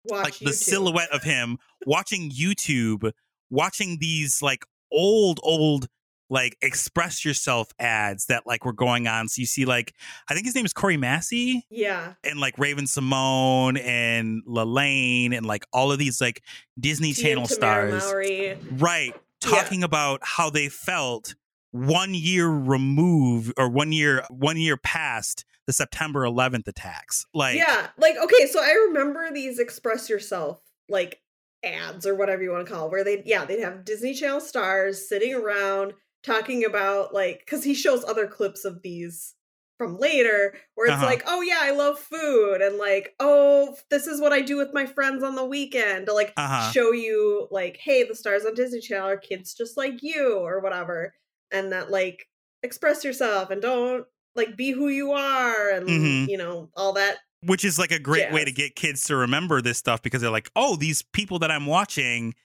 [0.06, 3.12] Watch like the silhouette of him watching YouTube,
[3.52, 5.88] watching these like old, old
[6.32, 9.28] like express yourself ads that like were going on.
[9.28, 9.94] So you see like
[10.30, 15.66] I think his name is Corey Massey Yeah, and like Raven-Symoné and Lalaine and like
[15.74, 16.42] all of these like
[16.80, 18.06] Disney Channel stars.
[18.06, 18.58] Mowry.
[18.72, 19.14] Right.
[19.14, 19.52] Yeah.
[19.52, 21.36] Talking about how they felt
[21.72, 27.26] one year removed or one year one year past the September 11th attacks.
[27.34, 31.20] Like yeah, like okay, so I remember these express yourself like
[31.64, 34.42] ads or whatever you want to call it, where they yeah they'd have Disney Channel
[34.42, 35.94] stars sitting around
[36.24, 39.36] talking about like because he shows other clips of these
[39.78, 41.06] from later where it's Uh-huh.
[41.06, 44.74] like oh yeah I love food and like oh this is what I do with
[44.74, 46.74] my friends on the weekend to like Uh-huh.
[46.74, 50.60] show you like hey the stars on Disney Channel are kids just like you or
[50.60, 51.16] whatever
[51.52, 52.28] and that like
[52.64, 56.28] express yourself and don't like be who you are and Mhm.
[56.28, 59.62] you know all that which is like a great way to get kids to remember
[59.62, 62.36] this stuff because they're like, oh, these people that I'm watching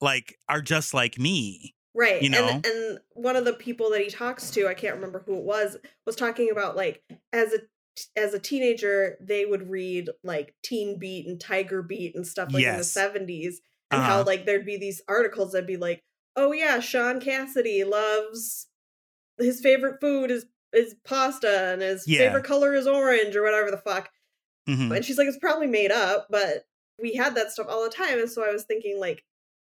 [0.00, 1.74] like are just like me.
[1.94, 2.48] right You know?
[2.48, 5.42] and and one of the people that he talks to i can't remember who it
[5.44, 7.58] was was talking about like as a
[8.14, 12.60] as a teenager they would read like teen beat and tiger beat and stuff like
[12.62, 12.94] Yes.
[12.94, 13.54] in the 70s
[13.90, 14.24] and how Uh-huh.
[14.26, 16.02] like there'd be these articles that'd be like
[16.36, 18.66] oh yeah shaun cassidy loves
[19.38, 22.18] his favorite food is is pasta and his Yeah.
[22.18, 24.10] favorite color is orange or whatever the fuck
[24.68, 24.94] Mhm.
[24.94, 26.66] and she's like it's probably made up but
[27.00, 29.24] we had that stuff all the time and so i was thinking like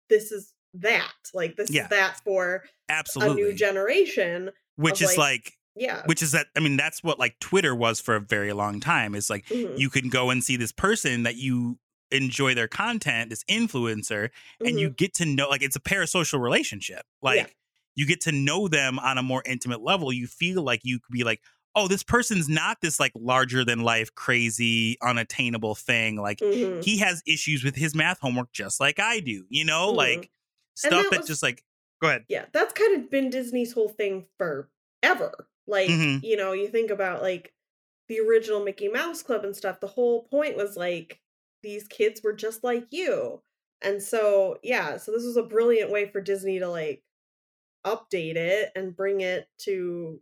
[0.09, 1.83] this is that like this Yeah.
[1.83, 3.41] is that for Absolutely.
[3.41, 7.19] a new generation which is like, like, yeah which is that I mean, that's what
[7.19, 9.15] like Twitter was for a very long time.
[9.15, 11.79] It's like Mhm, you can go and see this person that you
[12.11, 14.29] enjoy their content, this influencer,
[14.63, 14.97] and you mhm.
[14.97, 17.05] get to know like it's a parasocial relationship.
[17.21, 17.55] Like
[17.95, 20.13] you get to know them on a more intimate level.
[20.13, 21.41] You feel like you could be like,
[21.77, 26.17] oh, this person's not this like larger than life, crazy, unattainable thing.
[26.17, 26.83] Like Mhm.
[26.83, 29.93] he has issues with his math homework just like I do, you know?
[29.93, 29.95] Mhm.
[29.97, 30.31] Like
[30.75, 31.63] stuff that that, was- just like
[32.01, 32.25] go ahead.
[32.29, 36.23] yeah that's kind of been disney's whole thing forever like Mhm.
[36.23, 37.53] you know you think about like
[38.07, 41.19] the original mickey mouse club and stuff the whole point was like
[41.63, 43.41] these kids were just like you
[43.81, 47.03] and so yeah so this was a brilliant way for disney to like
[47.85, 50.21] update it and bring it to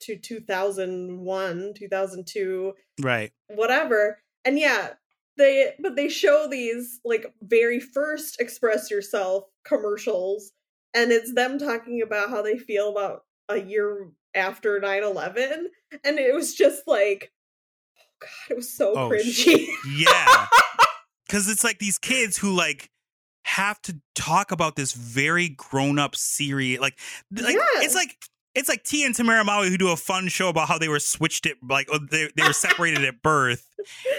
[0.00, 3.32] to 2001 2002 Right.
[3.48, 4.18] whatever.
[4.44, 4.90] And yeah,
[5.36, 10.52] they but they show these like very first express yourself commercials
[10.94, 15.64] and it's them talking about how they feel about a year after 9/11
[16.04, 17.32] and it was just like
[17.98, 19.66] oh god, it was so Oh, cringy.
[19.96, 20.46] Yeah.
[21.28, 22.90] Cause it's like these kids who like
[23.44, 26.98] have to talk about this very grown up serious like
[27.30, 28.16] like it's like
[28.56, 30.98] it's like Tia and Tamera Mowry who do a fun show about how they were
[30.98, 33.68] switched it like oh, they they were separated at birth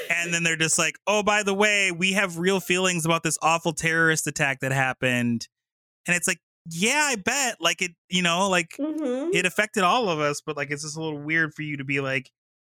[0.10, 3.38] and then they're just like oh by the way we have real feelings about this
[3.42, 5.48] awful terrorist attack that happened
[6.08, 9.34] and it's like yeah I bet like it you know like Mhm.
[9.34, 11.84] it affected all of us, but like it's just a little weird for you to
[11.84, 12.30] be like,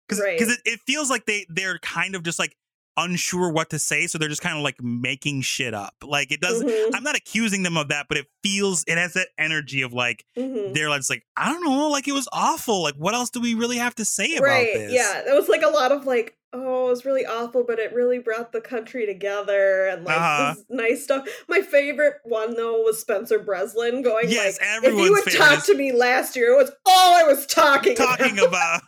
[0.07, 0.39] because Right.
[0.41, 2.55] it, it feels like they they're kind of just like
[2.97, 5.93] unsure what to say, so they're just kind of like making shit up.
[6.03, 6.67] Like it doesn't.
[6.67, 9.93] Mhm, I'm not accusing them of that, but it feels it has that energy of
[9.93, 10.73] like mhm.
[10.73, 12.83] they're just like I don't know, like it was awful.
[12.83, 14.93] Like what else do we really have to say about right this?
[14.93, 17.91] yeah it was like a lot of like oh it was really awful but it
[17.93, 20.53] really brought the country together and like Uh-huh.
[20.53, 25.11] this nice stuff my favorite one though was spencer breslin going Yes, like if you
[25.13, 28.47] would talk is- to me last year it was all i was talking, talking about.
[28.49, 28.81] about.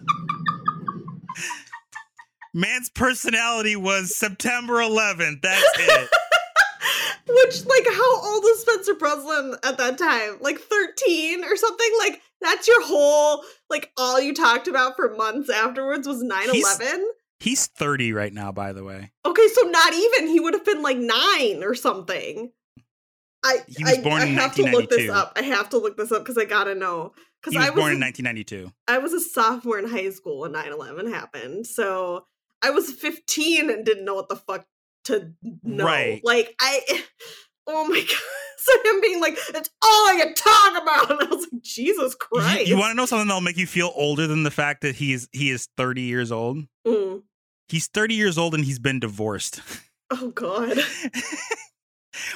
[2.55, 5.41] Man's personality was September 11th.
[5.41, 6.09] That's it.
[7.27, 12.21] which like how old was spencer breslin at that time like 13 or something like
[12.39, 17.03] that's your whole like all you talked about for months afterwards was 9-11
[17.39, 19.11] He's 30 right now, by the way.
[19.25, 20.27] Okay, so not even.
[20.27, 22.51] He would have been like nine or something.
[23.43, 25.33] I He was I, born I in have to look this up.
[25.35, 27.11] I have to look this up because I gotta know.
[27.15, 28.71] He Because was I was born in 1992.
[28.87, 31.67] I was a sophomore in high school when 9-11 happened.
[31.67, 32.25] So
[32.65, 34.65] I was 15 and didn't know what the fuck
[35.05, 35.31] to
[35.63, 35.85] know.
[35.85, 36.19] Right.
[36.23, 36.81] Like I
[37.67, 38.17] oh my god.
[38.57, 41.11] So him being like, it's all I can talk about.
[41.21, 42.67] And I was like, Jesus Christ.
[42.67, 42.79] You, Christ.
[42.79, 45.29] want to know something that'll make you feel older than the fact that he is
[45.31, 46.57] he is 30 years old?
[46.87, 47.21] Mm.
[47.69, 49.61] He's 30 years old and he's been divorced.
[50.09, 50.77] Oh god.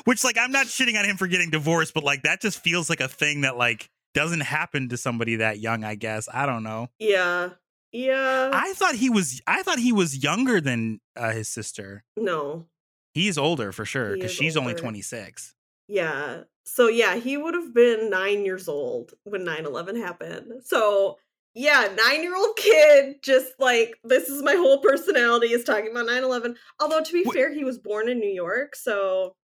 [0.06, 2.89] Which like I'm not shitting on him for getting divorced, but like that just feels
[2.89, 6.28] like a thing that like doesn't happen to somebody that young, I guess.
[6.32, 6.89] I don't know.
[7.00, 7.50] Yeah.
[7.91, 8.52] Yeah.
[8.54, 12.04] I thought he was I thought he was younger than uh, his sister.
[12.15, 12.67] no.
[13.15, 15.56] He's older for sure because is she's only 26.
[15.88, 16.43] Yeah.
[16.63, 20.62] So yeah, he would have been nine years old when 9-11 happened.
[20.63, 21.17] So
[21.56, 26.56] yeah, nine-year-old kid, just like this is my whole personality is talking about 9-11.
[26.80, 29.36] Although to be fair, he was born in New York, so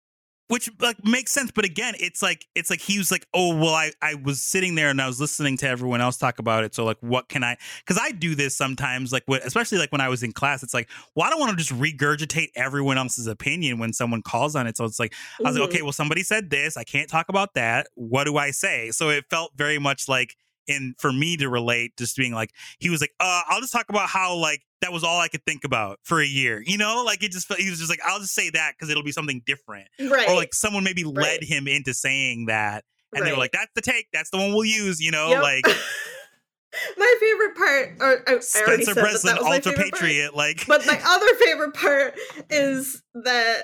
[0.47, 3.73] which like makes sense but again it's like it's like he was like oh well
[3.73, 6.75] i i was sitting there and i was listening to everyone else talk about it
[6.75, 10.01] so like what can i because i do this sometimes like what especially like when
[10.01, 13.27] i was in class it's like well i don't want to just regurgitate everyone else's
[13.27, 14.77] opinion when someone calls on it.
[14.77, 17.53] So it's like i was like okay well somebody said this i can't talk about
[17.55, 18.91] that what do i say?
[18.91, 20.35] So it felt very much like
[20.67, 23.85] in for me to relate just being like he was like uh i'll just talk
[23.89, 27.03] about how like that was all i could think about for a year you know
[27.05, 29.11] like it just felt he was just like i'll just say that because it'll be
[29.11, 30.27] something different right.
[30.29, 31.43] or like someone maybe led Right.
[31.43, 32.83] him into saying that
[33.13, 35.41] and they were like that's the take that's the one we'll use you know Yep.
[35.43, 35.65] like
[36.97, 39.91] my favorite part or I, spencer breslin ultra favorite part.
[39.93, 42.15] patriot like But my other favorite part
[42.49, 43.63] is that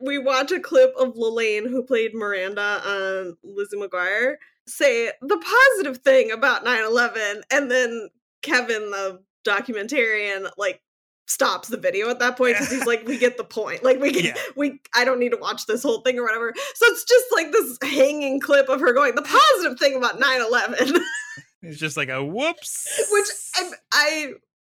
[0.00, 4.36] we watch a clip of Lalaine, who played Miranda on Lizzie McGuire,
[4.68, 7.42] say the positive thing about 9 11.
[7.50, 8.08] And then
[8.42, 10.80] Kevin, the documentarian, like,
[11.26, 14.10] stops the video at that point because he's like we get the point like we
[14.12, 14.34] get Yeah.
[14.56, 17.52] we i don't need to watch this whole thing or whatever so it's just like
[17.52, 20.98] this hanging clip of her going the positive thing about 9-11
[21.64, 24.32] it's just like a whoops which I, I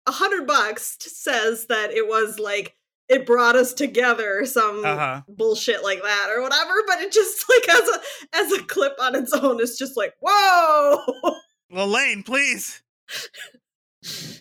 [0.08, 2.76] a hundred bucks says that it was like
[3.08, 6.74] it brought us together, some uh-huh bullshit like that or whatever.
[6.86, 8.00] But it just like as a
[8.34, 11.00] as a clip on its own, it's just like whoa.
[11.72, 12.82] Lalaine, please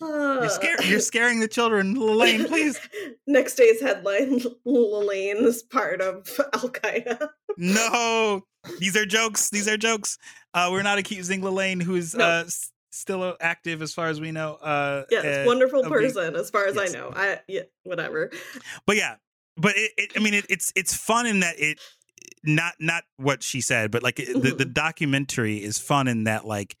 [0.00, 0.50] you're, Uh,
[0.84, 2.78] you're scaring the children Lalaine, please
[3.26, 7.28] Next day's headline: Lalaine is part of Al Qaeda.
[7.56, 8.42] no
[8.78, 10.18] these are jokes these are jokes
[10.54, 12.24] uh we're not accusing Lalaine who's No.
[12.24, 15.92] uh s- still active as far as we know uh Yes, uh, wonderful of being-
[16.12, 16.94] person as far as yes.
[16.94, 17.12] I know.
[17.14, 18.30] I yeah, whatever.
[18.86, 19.16] but yeah
[19.56, 21.78] but it, it i mean it, it's it's fun in that it
[22.44, 24.74] not not what she said but like it, the, the Mhm.
[24.74, 26.76] documentary is fun in that like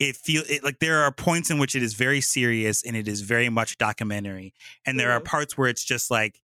[0.00, 3.06] it feel it like there are points in which it is very serious and it
[3.08, 4.52] is very much documentary
[4.86, 5.24] and there are Mhm.
[5.24, 6.40] parts where it's just like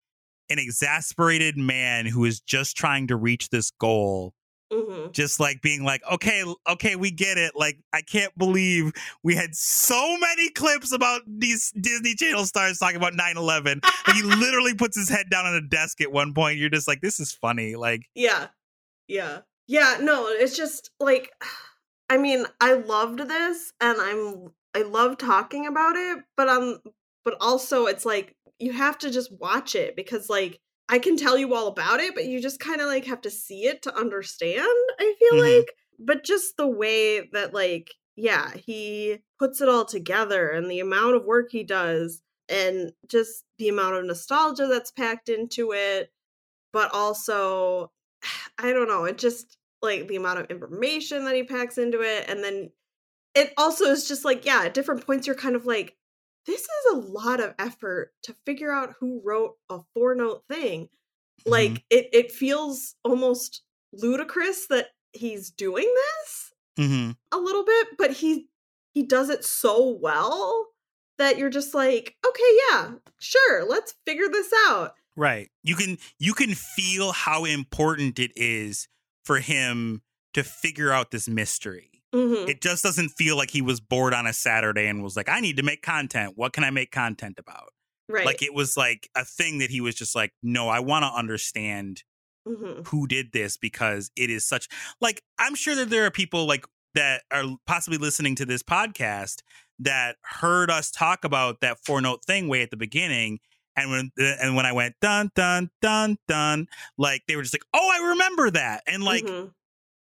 [0.50, 4.34] an exasperated man who is just trying to reach this goal
[4.72, 8.90] hmm just like being like okay okay we get it like i can't believe
[9.22, 14.22] we had so many clips about these disney channel stars talking about 9-11 like he
[14.24, 17.20] literally puts his head down on a desk at one point you're just like this
[17.20, 18.48] is funny like Yeah.
[19.06, 19.38] Yeah.
[19.68, 21.30] Yeah, no, it's just like
[22.08, 26.80] I mean, I loved this and I'm I love talking about it, but um
[27.24, 31.36] but also it's like you have to just watch it because like I can tell
[31.36, 33.96] you all about it, but you just kind of like have to see it to
[33.96, 34.68] understand,
[35.00, 35.62] I feel Mhm.
[35.62, 35.74] like.
[35.98, 41.16] But just the way that like yeah, he puts it all together and the amount
[41.16, 46.10] of work he does and just the amount of nostalgia that's packed into it,
[46.72, 47.92] but also
[48.58, 52.24] I don't know, it just like the amount of information that he packs into it
[52.28, 52.70] and then
[53.36, 55.94] it also is just like yeah, at different points you're kind of like
[56.46, 60.88] this is a lot of effort to figure out who wrote a four note thing.
[61.44, 63.62] Like it it feels almost
[63.92, 68.48] ludicrous that he's doing this hmm a little bit, but he
[68.94, 70.68] he does it so well
[71.18, 74.94] that you're just like, okay, yeah, sure, let's figure this out.
[75.14, 75.50] Right.
[75.62, 78.88] You can you can feel how important it is
[79.26, 80.02] for him
[80.34, 82.02] to figure out this mystery.
[82.14, 82.48] Mm-hmm.
[82.48, 85.40] It just doesn't feel like he was bored on a Saturday and was like, I
[85.40, 86.34] need to make content.
[86.36, 87.72] What can I make content about?
[88.08, 88.24] Right.
[88.24, 91.08] Like it was like a thing that he was just like, no, I want to
[91.08, 92.04] understand
[92.46, 92.82] mm-hmm.
[92.84, 94.68] who did this because it is such
[95.00, 96.64] like I'm sure that there are people like
[96.94, 99.42] that are possibly listening to this podcast
[99.80, 103.40] that heard us talk about that four note thing way at the beginning
[103.76, 106.66] and when and when I went dun dun dun dun
[106.98, 109.52] like they were just like oh I remember that and like Mhm.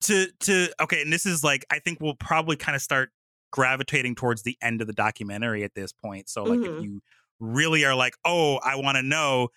[0.02, 3.10] to to okay and this is like I think we'll probably kind of start
[3.52, 6.78] gravitating towards the end of the documentary at this point so like Mhm.
[6.78, 7.02] if you
[7.40, 9.48] really are like oh I want to know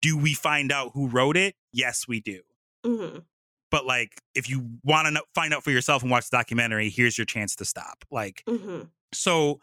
[0.00, 2.40] do we find out who wrote it yes we do
[2.84, 3.24] Mhm.
[3.70, 7.16] but like if you want to find out for yourself and watch the documentary here's
[7.16, 8.90] your chance to stop like Mhm.
[9.12, 9.60] so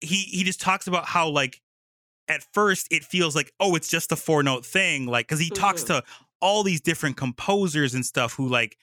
[0.00, 1.60] he he just talks about how like
[2.28, 5.50] at first it feels like oh it's just a four note thing like because he
[5.50, 5.86] talks Mhm.
[5.88, 6.02] to
[6.40, 8.76] all these different composers and stuff who like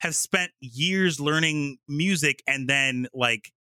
[0.00, 3.52] have spent years learning music and then like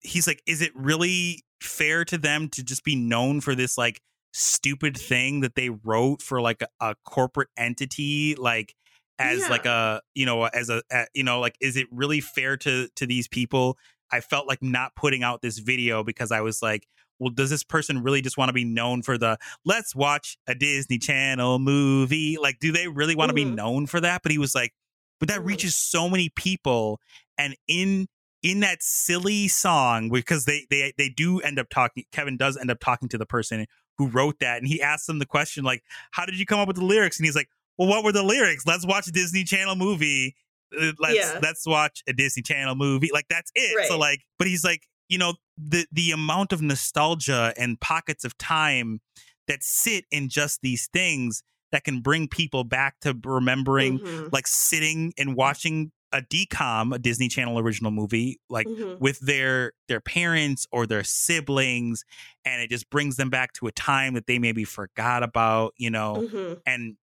[0.00, 4.00] he's like is it really fair to them to just be known for this like
[4.32, 8.74] stupid thing that they wrote for like a, a corporate entity like
[9.18, 12.56] as like a you know as a, a you know like is it really fair
[12.56, 13.76] to to these people
[14.10, 16.86] i felt like not putting out this video because i was like
[17.20, 20.54] well does this person really just want to be known for the let's watch a
[20.54, 23.54] disney channel movie like do they really want to be Mhm.
[23.54, 24.22] known for that?
[24.22, 24.72] But he was like
[25.20, 25.46] but that Mhm.
[25.46, 27.00] reaches so many people
[27.38, 28.08] and in
[28.42, 32.70] in that silly song because they they they do end up talking kevin does end
[32.70, 33.66] up talking to the person
[33.98, 36.66] who wrote that and he asks them the question like how did you come up
[36.66, 37.18] with the lyrics?
[37.18, 38.64] And he's like well what were the lyrics?
[38.66, 40.34] Let's watch a disney channel movie.
[40.78, 41.38] Uh, let's Yeah.
[41.42, 43.10] let's watch a disney channel movie.
[43.12, 43.88] Like that's it.
[43.88, 48.38] So like but he's like you know the the amount of nostalgia and pockets of
[48.38, 49.00] time
[49.46, 51.42] that sit in just these things
[51.72, 54.32] that can bring people back to remembering Mhm.
[54.32, 58.98] like sitting and watching a DCOM a disney channel original movie like Mhm.
[59.00, 62.04] with their their parents or their siblings
[62.44, 65.90] and it just brings them back to a time that they maybe forgot about you
[65.90, 66.60] know Mhm.
[66.66, 66.96] and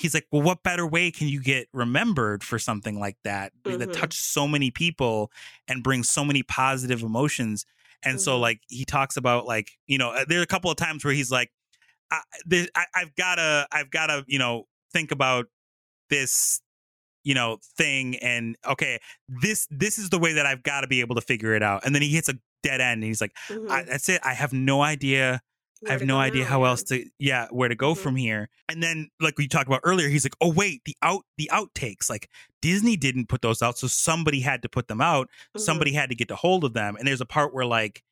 [0.00, 3.78] he's like well what better way can you get remembered for something like that that
[3.90, 3.92] Mhm.
[3.92, 5.30] touched so many people
[5.68, 7.66] and brings so many positive emotions
[8.02, 8.40] and so Mhm.
[8.40, 11.14] like he talks about like you know uh, there are a couple of times where
[11.14, 11.50] he's like
[12.10, 15.46] I, there, I, I've gotta I've gotta you know think about
[16.08, 16.60] this
[17.22, 18.98] you know thing and okay
[19.28, 21.84] this this is the way that I've got to be able to figure it out
[21.84, 23.70] and then he hits a dead end and he's like Mhm.
[23.70, 25.40] I, that's it I have no idea
[25.88, 27.98] I have no idea how else to yeah where to go Mhm.
[27.98, 28.48] from here.
[28.68, 32.10] And then like we talked about earlier he's like oh wait the out the outtakes.
[32.10, 32.28] Like
[32.60, 35.28] Disney didn't put those out so somebody had to put them out.
[35.56, 35.60] Mhm.
[35.60, 36.96] somebody had to get a hold of them.
[36.96, 38.02] And there's a part where like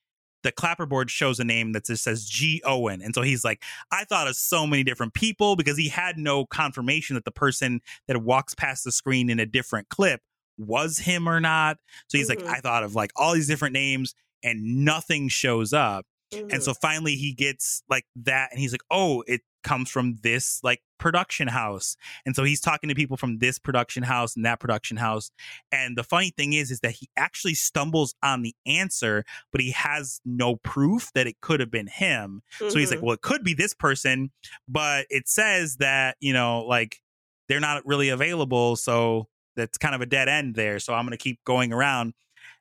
[0.44, 4.04] the clapperboard shows a name that just says G Owen and so he's like I
[4.04, 8.22] thought of so many different people because he had no confirmation that the person that
[8.22, 10.22] walks past the screen in a different clip
[10.56, 11.76] was him or not.
[12.08, 12.42] So he's Mhm.
[12.42, 16.74] like I thought of like all these different names and nothing shows up and so
[16.74, 21.48] finally he gets like that and he's like, oh, it comes from this like production
[21.48, 21.96] house.
[22.24, 25.30] And so he's talking to people from this production house and that production house.
[25.72, 29.70] And the funny thing is, is that he actually stumbles on the answer, but he
[29.72, 32.42] has no proof that it could have been him.
[32.58, 33.02] So he's like, Mhm.
[33.02, 34.30] well, it could be this person,
[34.68, 37.00] but it says that, you know, like
[37.48, 38.76] they're not really available.
[38.76, 40.78] So that's kind of a dead end there.
[40.78, 42.14] So I'm going to keep going around.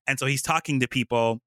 [0.07, 1.41] And so he's talking to people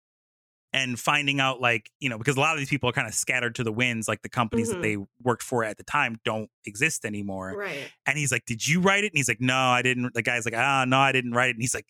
[0.73, 3.15] and finding out like you know because a lot of these people are kind of
[3.15, 4.73] scattered to the winds like the companies Mhm.
[4.75, 7.91] that they worked for at the time don't exist anymore right.
[8.07, 10.45] and he's like did you write it and he's like no i didn't the guy's
[10.45, 11.87] like ah no i didn't write it and he's like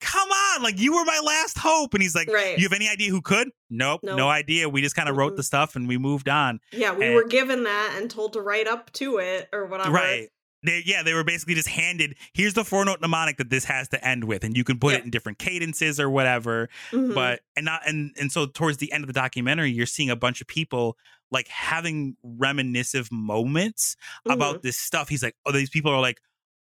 [0.00, 2.56] come on like you were my last hope and he's like Right.
[2.56, 4.16] you have any idea who could nope, Nope.
[4.16, 7.06] no idea we just kind of wrote the stuff and we moved on Yeah, we
[7.06, 9.90] and- were given that and told to write up to it or whatever.
[9.90, 10.28] right
[10.62, 12.16] they, yeah, they were basically just handed.
[12.32, 14.92] Here's the four note mnemonic that this has to end with, and you can put
[14.92, 15.00] Yep.
[15.00, 16.68] it in different cadences or whatever.
[16.92, 17.14] Mhm.
[17.14, 20.16] but and not and and so towards the end of the documentary you're seeing a
[20.16, 20.96] bunch of people
[21.30, 23.96] like having reminiscive moments
[24.26, 24.32] Mhm.
[24.34, 26.20] about this stuff he's like oh these people are like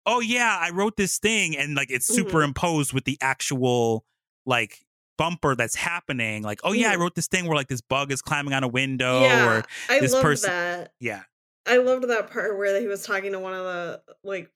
[0.06, 2.16] oh yeah i wrote this thing and like it's Mhm.
[2.16, 4.06] superimposed with the actual
[4.46, 4.86] like
[5.18, 7.00] bumper that's happening like oh yeah i Mhm.
[7.00, 10.00] wrote this thing where like this bug is climbing on a window yeah, or I
[10.00, 10.94] this person- that.
[11.00, 11.24] yeah
[11.66, 14.51] I loved that part where he was talking to one of the like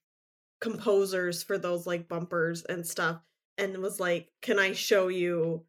[0.60, 3.20] composers for those like bumpers and stuff
[3.58, 5.64] and was like, "Can I show you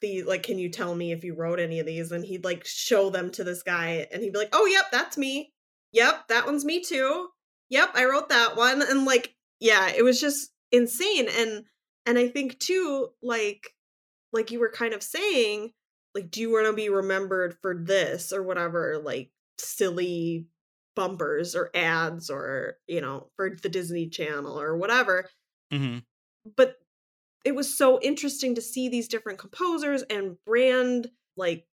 [0.00, 2.64] the like can you tell me if you wrote any of these?" And he'd like
[2.66, 5.52] show them to this guy and he'd be like, "Oh, yep, that's me.
[5.92, 7.28] Yep, that one's me too.
[7.70, 11.64] Yep, I wrote that one." And like, yeah, it was just insane and
[12.06, 13.74] and I think too like
[14.32, 15.72] like you were kind of saying
[16.14, 19.30] like do you want to be remembered for this or whatever like
[19.62, 20.46] silly
[20.94, 25.28] bumpers or ads or you know for the Disney Channel or whatever
[25.72, 25.98] hmm
[26.56, 26.76] but
[27.44, 31.66] it was so interesting to see these different composers and brand like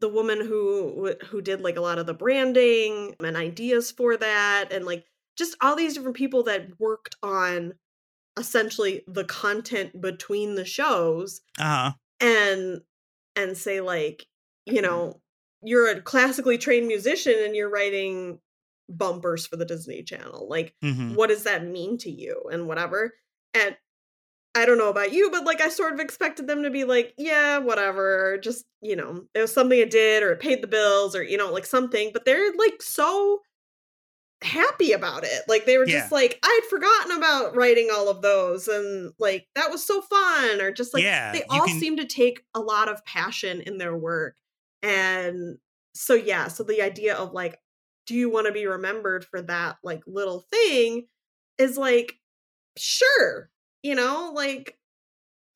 [0.00, 4.72] the woman who who did like a lot of the branding and ideas for that
[4.72, 5.04] and like
[5.36, 7.72] just all these different people that worked on
[8.38, 11.92] essentially the content between the shows Uh-huh.
[12.20, 12.80] and
[13.36, 14.26] and say like
[14.66, 15.21] you know
[15.62, 18.40] you're a classically trained musician and you're writing
[18.88, 23.12] bumpers for the Disney Channel like hmm what does that mean to you and whatever?
[23.54, 23.76] And
[24.54, 27.14] i don't know about you but like i sort of expected them to be like
[27.16, 31.16] yeah whatever just you know it was something it did or it paid the bills
[31.16, 33.40] or you know like something but they're like so
[34.42, 38.66] happy about it like they were just like i'd forgotten about writing all of those
[38.66, 42.04] and like that was so fun or just like Yeah, they all can- seem to
[42.04, 44.34] take a lot of passion in their work
[44.82, 45.58] and
[45.94, 47.58] so yeah so the idea of like
[48.06, 51.06] do you want to be remembered for that like little thing
[51.58, 52.14] is like
[52.76, 53.50] sure
[53.82, 54.78] you know like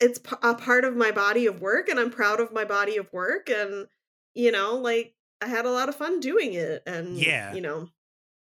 [0.00, 3.10] it's a part of my body of work and i'm proud of my body of
[3.12, 3.86] work and
[4.34, 7.54] you know like i had a lot of fun doing it and Yeah.
[7.54, 7.88] you know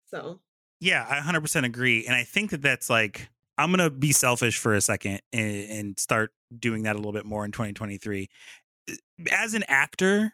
[0.06, 0.40] so
[0.80, 2.06] Yeah, I 100% agree.
[2.06, 5.70] And I think that that's like, I'm going to be selfish for a second and,
[5.70, 8.30] and start doing that a little bit more in 2023.
[9.32, 10.34] As an actor,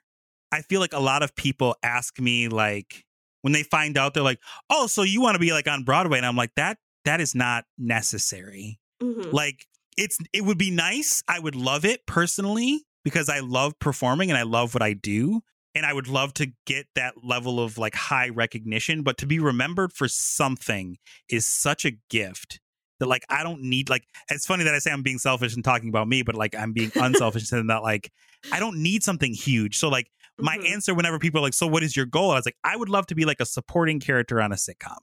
[0.53, 3.05] I feel like a lot of people ask me, like,
[3.41, 4.39] when they find out, they're like,
[4.69, 6.17] oh, so you want to be like on Broadway.
[6.17, 8.79] And I'm like, that, that is not necessary.
[9.01, 9.33] mhm.
[9.33, 9.65] Like,
[9.97, 11.23] it's, it would be nice.
[11.27, 15.41] I would love it personally because I love performing and I love what I do
[15.75, 19.39] and I would love to get that level of like high recognition, but to be
[19.39, 20.97] remembered for something
[21.29, 22.59] is such a gift
[22.99, 25.63] that like I don't need like it's funny that I say I'm being selfish and
[25.63, 28.11] talking about me, but like I'm being unselfish and that like
[28.51, 29.77] I don't need something huge.
[29.77, 30.71] So like my Mhm.
[30.71, 32.31] answer whenever people are like, so what is your goal?
[32.31, 34.97] I was like, I would love to be like a supporting character on a sitcom.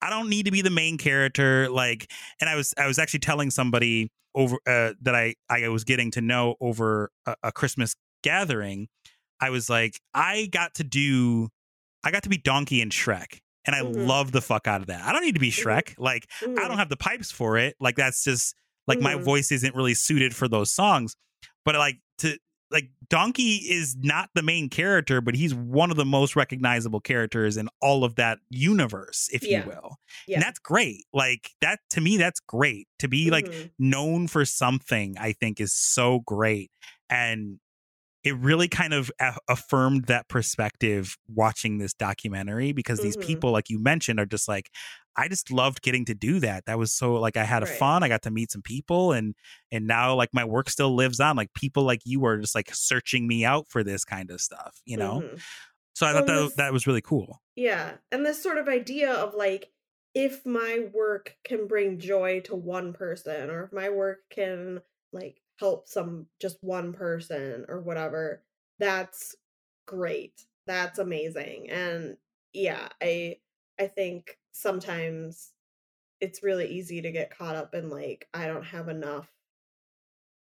[0.00, 1.68] I don't need to be the main character.
[1.68, 2.10] Like,
[2.40, 6.10] and I was I was actually telling somebody over uh, that I I was getting
[6.12, 8.88] to know over a, a Christmas gathering.
[9.40, 11.48] I was like, I got to do,
[12.04, 14.06] I got to be Donkey and Shrek, and I Mhm.
[14.06, 15.02] love the fuck out of that.
[15.04, 15.62] I don't need to be Mhm.
[15.64, 15.94] Shrek.
[15.98, 16.56] Like, I Mhm.
[16.56, 17.74] don't have the pipes for it.
[17.80, 18.54] Like, that's just
[18.86, 19.22] like my Mhm.
[19.24, 21.14] voice isn't really suited for those songs.
[21.64, 22.38] But like to
[22.72, 27.56] like Donkey is not the main character, but he's one of the most recognizable characters
[27.56, 29.62] in all of that universe, if Yeah.
[29.64, 29.96] you will.
[30.26, 30.36] Yeah.
[30.36, 31.04] And that's great.
[31.12, 32.88] Like that to me, that's great.
[33.00, 33.70] To be like Mhm.
[33.78, 36.70] known for something, I think is so great.
[37.10, 37.58] And
[38.24, 43.26] it really kind of a- affirmed that perspective watching this documentary because these Mhm.
[43.26, 44.70] people, like you mentioned, are just like,
[45.16, 46.64] I just loved getting to do that.
[46.66, 47.78] That was so like I had a Right.
[47.78, 48.02] fun.
[48.02, 49.34] I got to meet some people and
[49.72, 51.36] and now like my work still lives on.
[51.36, 54.80] Like people like you are just like searching me out for this kind of stuff,
[54.86, 55.22] you know?
[55.22, 55.42] Mhm.
[55.94, 57.42] So I Well, thought that this- that was really cool.
[57.56, 57.98] Yeah.
[58.10, 59.72] And this sort of idea of like,
[60.14, 65.41] if my work can bring joy to one person, or if my work can like
[65.62, 68.44] help some just one person or whatever,
[68.78, 69.36] that's
[69.86, 70.46] great.
[70.66, 71.70] That's amazing.
[71.70, 72.18] And
[72.52, 73.40] yeah, I
[73.78, 75.52] I think sometimes
[76.20, 79.30] it's really easy to get caught up in like, I don't have enough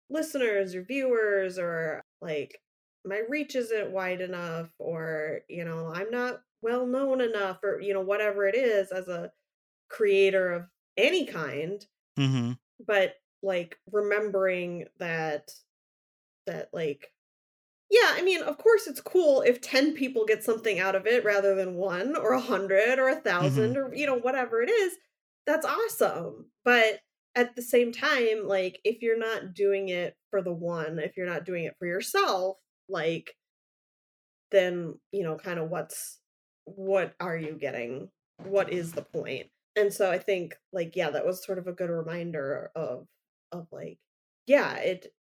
[0.08, 2.60] listeners or viewers or like
[3.04, 7.94] my reach isn't wide enough or you know i'm not well known enough or you
[7.94, 9.32] know whatever it is as a
[9.88, 11.86] creator of any kind
[12.16, 12.52] hmm
[12.84, 15.50] but like remembering that
[16.46, 17.12] that like
[17.90, 21.24] yeah i mean of course it's cool if 10 people get something out of it
[21.24, 23.78] rather than one or a hundred or a 1000 mm-hmm.
[23.78, 24.94] or you know whatever it is
[25.46, 27.00] that's awesome but
[27.34, 31.26] at the same time like if you're not doing it for the one if you're
[31.26, 32.56] not doing it for yourself
[32.88, 33.34] like
[34.50, 36.18] then you know kind of what's
[36.76, 38.10] what are you getting?
[38.44, 39.46] What is the point?
[39.76, 43.06] And so i think like yeah that was sort of a good reminder of
[43.52, 43.98] of like
[44.46, 45.12] yeah it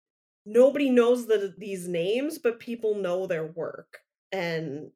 [0.46, 4.00] nobody knows the these names but people know their work
[4.32, 4.92] and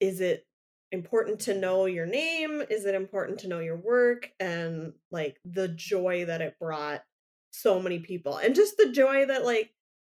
[0.00, 0.46] is it
[0.92, 2.62] important to know your name?
[2.70, 4.30] Is it important to know your work?
[4.38, 7.02] And like the joy that it brought
[7.50, 9.70] so many people and just the joy that like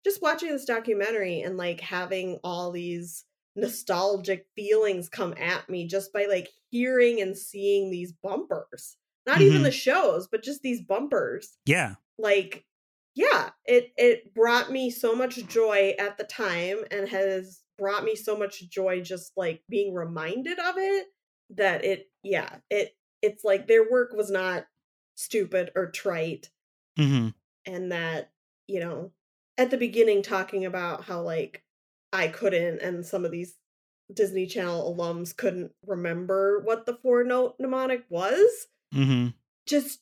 [0.05, 3.25] just watching this documentary and like having all these
[3.57, 8.97] nostalgic feelings come at me just by like hearing and seeing these bumpers
[9.27, 9.65] not even Mhm.
[9.65, 11.97] the shows but just these bumpers Yeah.
[12.19, 12.67] like
[13.15, 18.15] yeah it it brought me so much joy at the time and has brought me
[18.15, 21.09] so much joy just like being reminded of it
[21.51, 24.67] that it yeah it it's like their work was not
[25.17, 26.51] stupid or trite
[26.97, 27.29] hmm
[27.67, 28.33] and that
[28.67, 29.13] you know
[29.59, 31.65] at the beginning talking about how like
[32.13, 33.57] I couldn't and some of these
[34.13, 38.67] Disney Channel alums couldn't remember what the four note mnemonic was.
[38.95, 39.29] Mm-hmm.
[39.67, 40.01] Just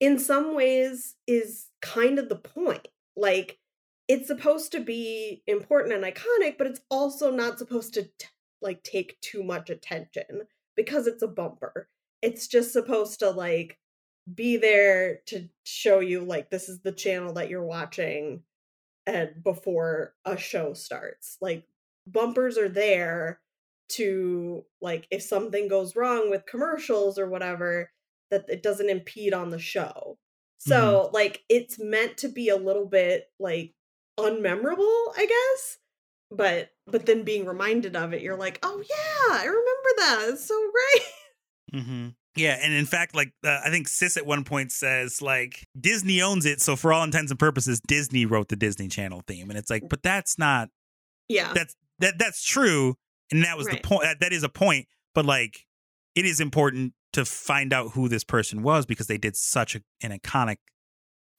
[0.00, 2.88] in some ways is kind of the point.
[3.16, 3.58] Like
[4.08, 8.26] it's supposed to be important and iconic, but it's also not supposed to t-
[8.60, 10.42] like take too much attention
[10.76, 11.88] because it's a bumper.
[12.22, 13.78] It's just supposed to like
[14.32, 18.42] be there to show you like this is the channel that you're watching
[19.06, 21.36] and before a show starts.
[21.40, 21.64] Like
[22.06, 23.40] bumpers are there
[23.90, 27.90] to like if something goes wrong with commercials or whatever
[28.30, 30.18] that it doesn't impede on the show.
[30.58, 31.14] So mm-hmm.
[31.14, 33.74] like it's meant to be a little bit like
[34.18, 35.78] unmemorable, I guess.
[36.30, 40.26] But but then being reminded of it, you're like, oh yeah, I remember that.
[40.32, 41.82] It's so great.
[41.82, 42.08] Mm-hmm.
[42.36, 46.20] Yeah, and in fact, like uh, I think Sis at one point says, like Disney
[46.20, 49.58] owns it, so for all intents and purposes, Disney wrote the Disney Channel theme, and
[49.58, 50.68] it's like, but that's not.
[51.28, 52.96] Yeah, that's that that's true,
[53.34, 53.82] and that was right.
[53.82, 54.02] the point.
[54.02, 55.66] That, that is a point, but like,
[56.14, 59.82] it is important to find out who this person was because they did such a,
[60.02, 60.56] an iconic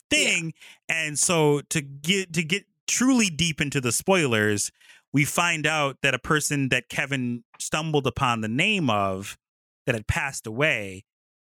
[0.09, 0.53] thing,
[0.89, 0.95] yeah.
[1.05, 4.71] and so to get to get truly deep into the spoilers,
[5.13, 9.37] we find out that a person that Kevin stumbled upon the name of
[9.85, 11.05] that had passed away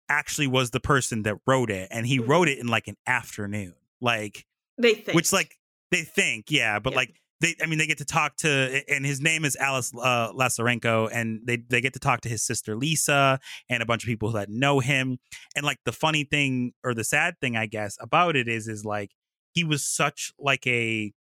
[0.07, 2.29] actually was the person that wrote it and he mm-hmm.
[2.29, 4.45] wrote it in like an afternoon like
[4.77, 5.57] they think which like
[5.89, 6.97] they think yeah but yeah.
[6.97, 10.31] like they i mean they get to talk to and his name is alice uh,
[10.33, 14.07] lazarenko and they they get to talk to his sister lisa and a bunch of
[14.07, 15.17] people that know him
[15.55, 18.85] and like the funny thing or the sad thing i guess about it is is
[18.85, 19.11] like
[19.53, 21.13] he was such like a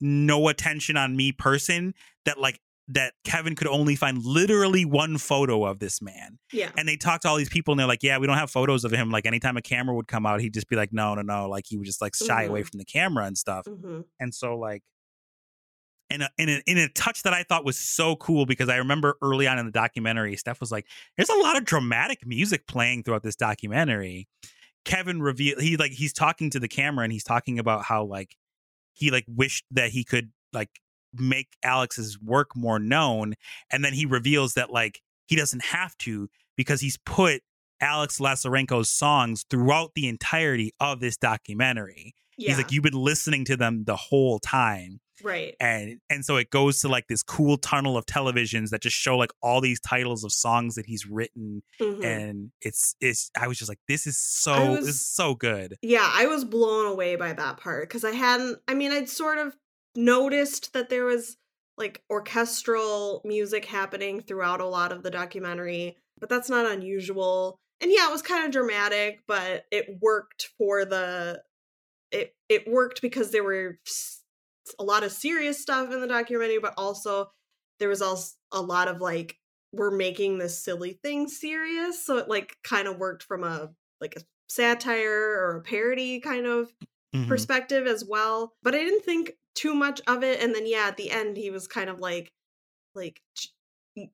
[0.00, 1.92] no attention on me person
[2.24, 6.38] that like that Kevin could only find literally one photo of this man.
[6.52, 6.70] Yeah.
[6.76, 8.82] And they talked to all these people and they're like, yeah, we don't have photos
[8.84, 9.10] of him.
[9.10, 11.48] Like anytime a camera would come out, he'd just be like, no, no, no.
[11.48, 12.50] Like he would just like shy mm-hmm.
[12.50, 13.66] away from the camera and stuff.
[13.66, 14.00] Mm-hmm.
[14.18, 14.82] And so like,
[16.10, 18.76] in a, in a in a touch that I thought was so cool because I
[18.76, 20.86] remember early on in the documentary, Steph was like,
[21.16, 24.28] "There's a lot of dramatic music playing throughout this documentary."
[24.84, 28.36] Kevin reveal he like he's talking to the camera and he's talking about how like
[28.94, 30.80] he like wished that he could like
[31.14, 33.34] make Alex's work more known.
[33.70, 37.42] And then he reveals that like he doesn't have to because he's put
[37.80, 42.14] Alex Lazarenko's songs throughout the entirety of this documentary.
[42.36, 42.50] Yeah.
[42.50, 45.00] He's like, you've been listening to them the whole time.
[45.22, 45.54] Right.
[45.60, 49.16] And and so it goes to like this cool tunnel of televisions that just show
[49.16, 51.62] like all these titles of songs that he's written.
[51.80, 52.04] Mm-hmm.
[52.04, 55.76] And it's it's I was just like, this is so was, this is so good.
[55.82, 59.38] Yeah, I was blown away by that part because I hadn't I mean, I'd sort
[59.38, 59.56] of
[59.94, 61.36] noticed that there was
[61.76, 67.56] like orchestral music happening throughout a lot of the documentary, but that's not unusual.
[67.80, 71.42] And yeah, it was kind of dramatic, but it worked for the
[72.10, 73.78] it it worked because there were
[74.78, 77.30] a lot of serious stuff in the documentary, but also
[77.78, 79.36] there was also a lot of like
[79.72, 84.16] we're making this silly thing serious, so it like kind of worked from a like
[84.16, 86.70] a satire or a parody kind of
[87.14, 87.28] mm-hmm.
[87.28, 88.54] perspective as well.
[88.62, 91.50] But I didn't think too much of it and then yeah at the end he
[91.50, 92.32] was kind of like
[92.94, 93.20] like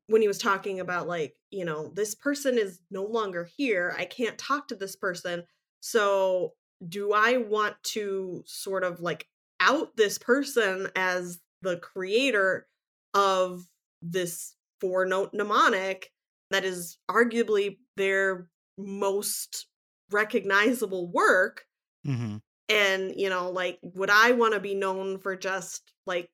[0.07, 4.07] when he was talking about like you know this person is no longer here i
[4.07, 5.45] can't talk to this person
[5.81, 6.55] so
[6.89, 9.27] do i want to sort of like
[9.61, 12.67] out this person as the creator
[13.15, 13.65] of
[14.03, 16.11] this four note mnemonic
[16.51, 19.67] that is arguably their most
[20.11, 21.65] recognizable work.
[22.07, 22.37] Mm-hmm.
[22.69, 26.31] And you know like would i want to be known for just like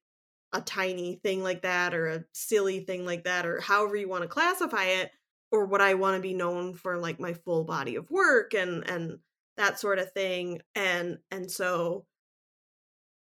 [0.52, 4.22] a tiny thing like that or a silly thing like that or however you want
[4.22, 5.10] to classify it
[5.50, 8.88] or would i want to be known for like my full body of work and
[8.88, 9.18] and
[9.60, 10.60] that sort of thing?
[10.74, 12.06] And and so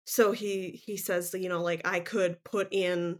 [0.07, 3.19] so he he says you know like i could put in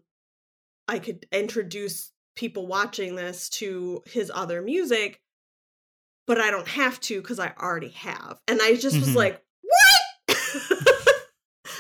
[0.88, 5.20] i could introduce people watching this to his other music
[6.26, 9.18] but i don't have to because i already have and i just was mm-hmm.
[9.18, 9.44] like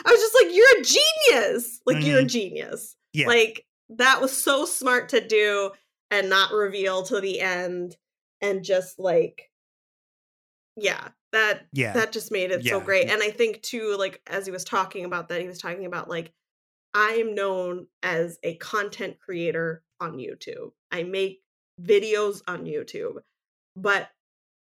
[0.08, 1.82] I was just like, you're a genius.
[1.86, 2.06] Like, mm-hmm.
[2.06, 2.28] you're a mm-hmm.
[2.28, 2.96] genius.
[3.14, 3.28] Yeah.
[3.28, 5.72] Like, that was so smart to do
[6.12, 7.96] and not reveal to the end.
[8.42, 9.50] And just like,
[10.78, 11.94] yeah, that, yeah.
[11.94, 12.74] that just made it yeah.
[12.74, 13.10] so great.
[13.10, 16.10] And I think, too, like, as he was talking about that, he was talking about,
[16.10, 16.34] like,
[16.94, 20.72] I am known as a content creator on YouTube.
[20.92, 21.42] I make
[21.82, 23.18] videos on YouTube,
[23.76, 24.10] but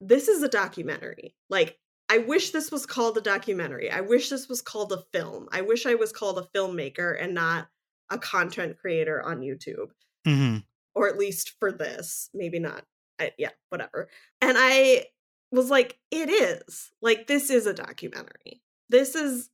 [0.01, 1.35] this is a documentary.
[1.51, 3.91] Like, I wish this was called a documentary.
[3.91, 5.49] I wish this was called a film.
[5.53, 7.69] I wish I was called a filmmaker and not
[8.11, 9.91] a content creator on YouTube.
[10.27, 10.59] Mm-hmm.
[10.95, 12.29] Or at least for this.
[12.35, 12.85] Maybe not.
[13.19, 14.09] I, yeah, whatever.
[14.41, 15.07] And I
[15.53, 16.91] was like, it is.
[17.01, 18.63] Like, this is a documentary.
[18.89, 19.51] This is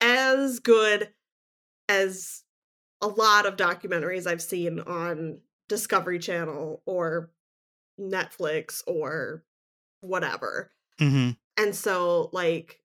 [0.00, 1.12] as good
[1.88, 2.44] as
[3.02, 7.32] a lot of documentaries I've seen on Discovery Channel or
[8.00, 9.44] Netflix or
[10.00, 10.72] whatever.
[10.98, 12.80] hmm And so, like,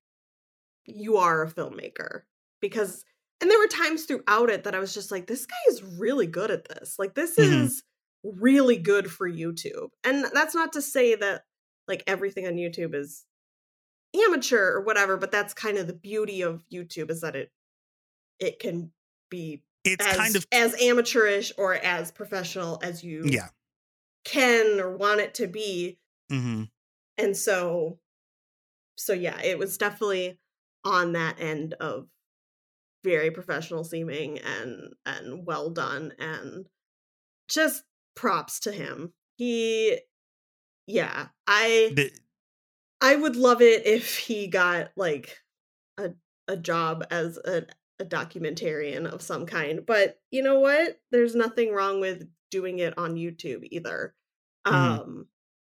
[0.85, 2.23] you are a filmmaker
[2.61, 3.05] because,
[3.41, 6.27] and there were times throughout it that I was just like, this guy is really
[6.27, 6.99] good at this.
[6.99, 7.67] Like, this Mhm.
[7.69, 7.83] is
[8.23, 9.89] really good for YouTube.
[10.03, 11.45] And that's not to say that,
[11.87, 13.25] like, everything on YouTube is
[14.15, 17.51] amateur or whatever, but that's kind of the beauty of YouTube is that it,
[18.39, 18.91] it can
[19.29, 23.49] be It's as, kind of as amateurish or as professional as you yeah.
[24.23, 25.99] can or want it to be.
[26.29, 26.63] Hmm
[27.17, 27.97] and so
[28.95, 30.37] so yeah it was definitely
[30.83, 32.07] on that end of
[33.03, 36.65] very professional seeming and and well done and
[37.47, 37.83] just
[38.15, 39.13] props to him.
[39.37, 39.99] He
[40.87, 42.11] yeah i The,
[43.01, 45.37] i would love it if he got like
[45.97, 46.11] a
[46.47, 47.65] a job as a,
[47.99, 52.97] a documentarian of some kind but you know what there's nothing wrong with doing it
[52.97, 54.15] on youtube either
[54.65, 54.73] Mhm.
[54.73, 55.27] um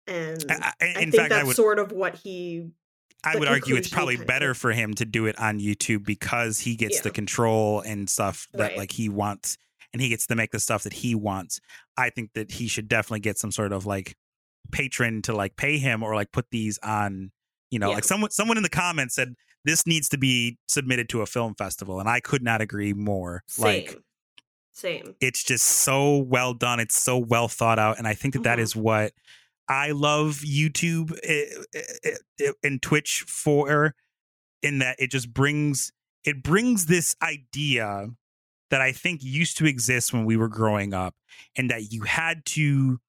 [0.07, 2.70] and I, I- I think fact, that's would sort of what he
[3.24, 6.76] I would argue it's probably better for him to do it on YouTube because he
[6.76, 8.78] gets the control and stuff that Right.
[8.78, 9.57] like he wants
[9.91, 11.59] and he gets to make the stuff that he wants.
[11.97, 14.15] I think that he should definitely get some sort of like
[14.72, 17.32] patron to like pay him or like put these on,
[17.72, 17.95] you know, Yeah.
[17.95, 21.55] like someone someone in the comments said this needs to be submitted to a film
[21.55, 23.43] festival and I could not agree more.
[23.47, 23.97] same Like
[24.74, 28.43] same it's just so well done it's so well thought out and i think that
[28.43, 28.61] that Mhm.
[28.61, 29.11] is what
[29.68, 33.95] i love youtube eh, eh, eh, and twitch for
[34.61, 35.91] in that it just brings
[36.24, 38.09] it brings this idea
[38.70, 41.15] that i think used to exist when we were growing up
[41.57, 42.99] and that you had to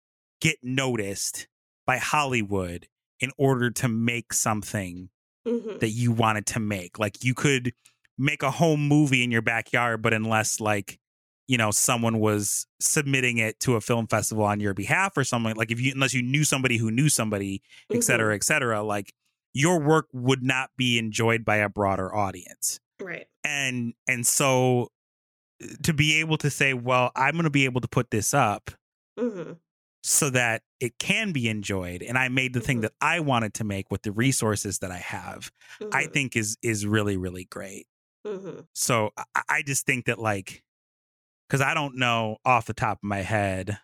[0.41, 1.49] get noticed
[1.87, 2.87] by hollywood
[3.21, 5.09] in order to make something
[5.47, 5.81] Mhm.
[5.81, 6.99] that you wanted to make.
[6.99, 7.73] Like you could
[8.19, 10.99] make a home movie in your backyard, but unless like
[11.47, 15.55] you know someone was submitting it to a film festival on your behalf or something
[15.57, 19.15] like if you unless you knew somebody who knew somebody et cetera et cetera like
[19.55, 24.89] your work would not be enjoyed by a broader audience right and and so
[25.65, 28.35] uh, to be able to say well i'm going to be able to put this
[28.35, 28.71] up
[29.19, 29.53] hmm
[30.09, 32.83] so that it can be enjoyed and i made the thing Mhm.
[32.83, 35.51] that i wanted to make with the resources that i have
[35.93, 37.87] i think is is really really great
[38.27, 40.63] hmm so i, I just think that like
[41.49, 43.79] because i don't know off the top of my head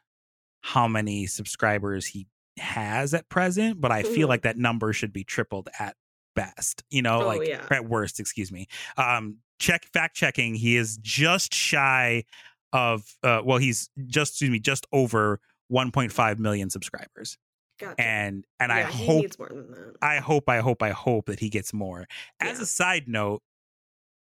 [0.62, 2.26] how many subscribers he
[2.58, 4.30] has at present but i feel Mhm.
[4.30, 5.96] like that number should be tripled at
[6.34, 7.66] best you know Oh, like yeah.
[7.70, 8.66] at worst excuse me
[8.96, 12.24] um check fact checking he is just shy
[12.72, 15.40] of uh well he's just excuse me just over
[15.72, 17.38] 1.5 million subscribers
[17.78, 18.00] gotcha.
[18.00, 20.90] and and i yeah, he hope needs more than that I hope, I hope, I
[20.90, 22.06] hope that he gets more.
[22.38, 22.64] As Yeah.
[22.64, 23.42] a side note,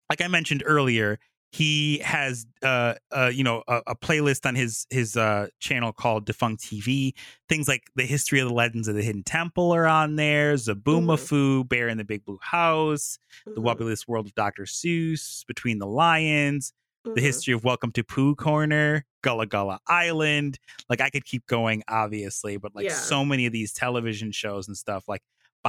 [0.09, 1.18] like I mentioned earlier,
[1.51, 6.26] he has uh uh you know a, a playlist on his his uh channel called
[6.26, 7.12] Defunct TV.
[7.49, 10.55] Things like the history of the legends of the Hidden Temple are on there.
[10.55, 14.64] Zoboomafoo, Bear in the Big Blue House, The Mhm, Wubbulous World of Dr.
[14.64, 16.72] Seuss, Between the Lions,
[17.15, 17.25] the mhm.
[17.25, 20.59] history of Welcome to Pooh Corner, Gullah Gullah Island.
[20.89, 22.95] Like I could keep going, obviously, but like Yeah.
[22.95, 25.23] so many of these television shows and stuff, like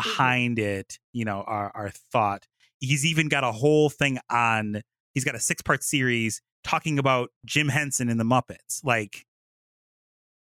[0.06, 0.10] Mm-hmm.
[0.10, 2.48] behind it, you know, are are thought.
[2.80, 4.82] He's even got a whole thing on.
[5.14, 8.84] He's got a six part series talking about Jim Henson and the Muppets.
[8.84, 9.26] Like,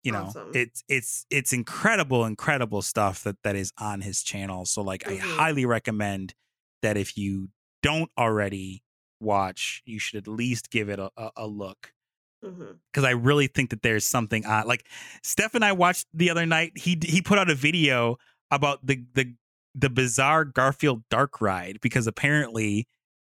[0.03, 0.51] you know, Awesome.
[0.55, 4.65] it's it's it's incredible, incredible stuff that that is on his channel.
[4.65, 5.21] So like, I Mhm.
[5.21, 6.35] highly recommend
[6.83, 7.51] that if you
[7.83, 8.83] don't already
[9.21, 11.93] watch, you should at least give it a, a, a look
[12.43, 14.67] because I really think that there's something on.
[14.67, 14.87] Like
[15.23, 16.73] Steph and I watched the other night.
[16.77, 18.17] He he put out a video
[18.51, 19.35] about the the
[19.75, 22.89] the bizarre Garfield Dark ride because apparently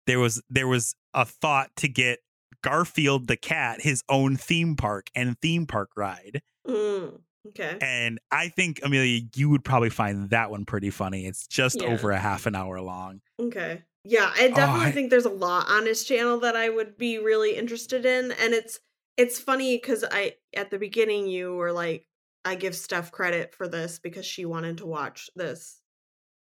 [0.06, 2.18] there was there was a thought to get
[2.62, 6.42] Garfield the cat his own theme park and theme park ride.
[6.66, 11.24] Mm, okay And I think Amelia, you would probably find that one pretty funny.
[11.26, 11.88] It's just Yeah.
[11.88, 13.20] over a half an hour long.
[13.40, 13.82] Okay.
[14.04, 17.18] Yeah, I definitely I- think there's a lot on his channel that I would be
[17.18, 18.80] really interested in and it's
[19.16, 22.06] it's funny cuz I at the beginning you were like
[22.44, 25.82] I give Steph credit for this because she wanted to watch this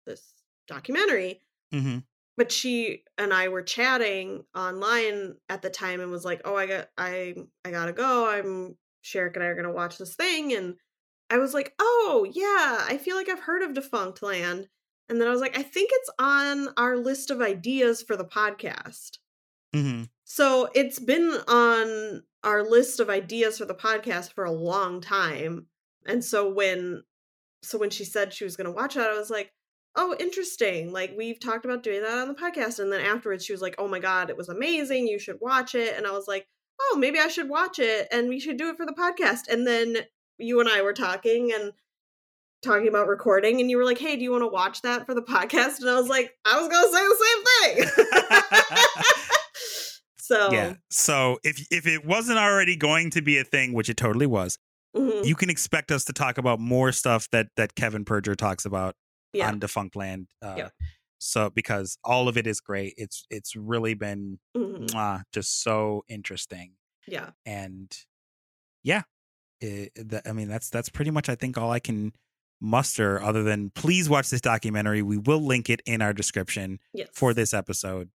[0.06, 0.34] this
[0.68, 1.42] documentary,
[1.72, 2.04] hmm
[2.36, 6.66] but she and I were chatting online at the time and was like, "Oh, I
[6.66, 7.34] got I
[7.64, 8.28] I got to go.
[8.30, 10.78] I'm Sherrick and I are going to watch this thing." And
[11.30, 14.68] I was like, "Oh, yeah, I feel like I've heard of Defunctland."
[15.12, 18.24] And then I was like, "I think it's on our list of ideas for the
[18.24, 19.18] podcast."
[19.74, 25.00] hmm So, it's been on our list of ideas for the podcast for a long
[25.00, 25.66] time.
[26.06, 27.04] And so when
[27.62, 29.52] so when she said she was going to watch it, I was like,
[29.94, 30.92] oh, interesting.
[30.92, 32.78] Like we've talked about doing that on the podcast.
[32.78, 35.06] And then afterwards she was like, oh my God, it was amazing.
[35.06, 35.96] You should watch it.
[35.96, 36.46] And I was like,
[36.80, 39.48] oh, maybe I should watch it and we should do it for the podcast.
[39.48, 39.98] And then
[40.38, 41.72] you and I were talking and
[42.62, 45.14] talking about recording and you were like, hey, do you want to watch that for
[45.14, 45.80] the podcast?
[45.80, 48.18] And I was like, I was going to say the same thing.
[50.18, 50.74] so Yeah.
[50.90, 54.58] So if if it wasn't already going to be a thing, which it totally was,
[54.96, 58.64] mhm, you can expect us to talk about more stuff that that Kevin Perjurer talks
[58.64, 58.94] about
[59.32, 59.48] yeah.
[59.48, 60.26] on Defunctland.
[60.40, 60.68] Uh, Yeah.
[61.24, 66.02] So because all of it is great, it's it's really been mhm, mwah, just so
[66.08, 66.72] interesting,
[67.06, 67.30] yeah.
[67.46, 67.96] and
[68.82, 69.02] yeah,
[69.60, 72.12] it, the, I mean that's that's pretty much I think all I can
[72.62, 73.20] muster.
[73.22, 75.02] Other than please watch this documentary.
[75.02, 77.08] We will link it in our description Yes.
[77.12, 78.08] for this episode.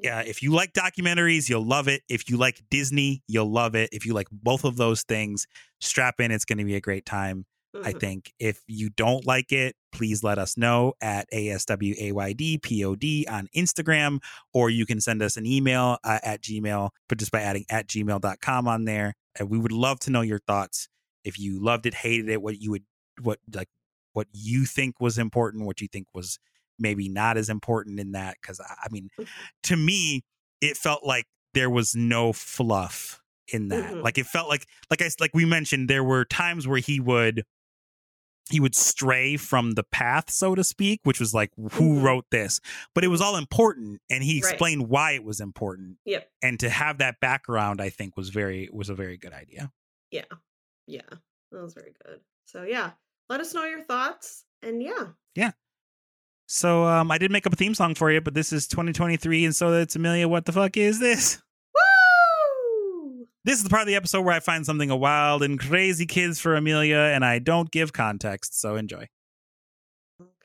[0.00, 2.02] Yeah, if you like documentaries, you'll love it.
[2.08, 3.88] If you like Disney, you'll love it.
[3.92, 5.46] If you like both of those things,
[5.80, 6.30] strap in.
[6.30, 7.46] It's going to be a great time.
[7.84, 8.00] I Mhm.
[8.00, 14.20] think if you don't like it, please let us know at ASWAYDPOD on Instagram,
[14.52, 17.86] or you can send us an email uh, at Gmail, but just by adding at
[17.88, 19.14] gmail.com on there.
[19.38, 20.88] And we would love to know your thoughts.
[21.24, 22.84] If you loved it, hated it, what you would,
[23.20, 23.68] what like,
[24.12, 26.38] what you think was important, what you think was
[26.78, 28.40] maybe not as important in that.
[28.42, 29.26] Cause I mean, Mhm.
[29.64, 30.24] to me,
[30.60, 33.92] it felt like there was no fluff in that.
[33.94, 34.02] Mhm.
[34.02, 37.44] Like it felt like, like I, like we mentioned, there were times where he would,
[38.50, 42.02] he would stray from the path, so to speak, which was like, who Mhm.
[42.02, 42.60] wrote this?
[42.94, 44.50] But it was all important, and he Right.
[44.52, 45.98] explained why it was important.
[46.06, 46.30] Yep.
[46.42, 49.72] And to have that background, I think was very was a very good idea.
[50.10, 50.24] Yeah.
[50.86, 51.02] Yeah.
[51.50, 52.20] That was very good.
[52.46, 52.92] So yeah.
[53.28, 54.44] Let us know your thoughts.
[54.62, 55.08] And yeah.
[55.34, 55.52] Yeah.
[56.46, 59.44] So um, I did make up a theme song for you, but this is 2023,
[59.44, 60.26] and so that's Amelia.
[60.26, 61.42] What the fuck is this?
[61.74, 63.26] Woo!
[63.44, 66.06] This is the part of the episode where I find something a wild and crazy
[66.06, 68.58] kids for Amelia, and I don't give context.
[68.58, 69.08] So enjoy.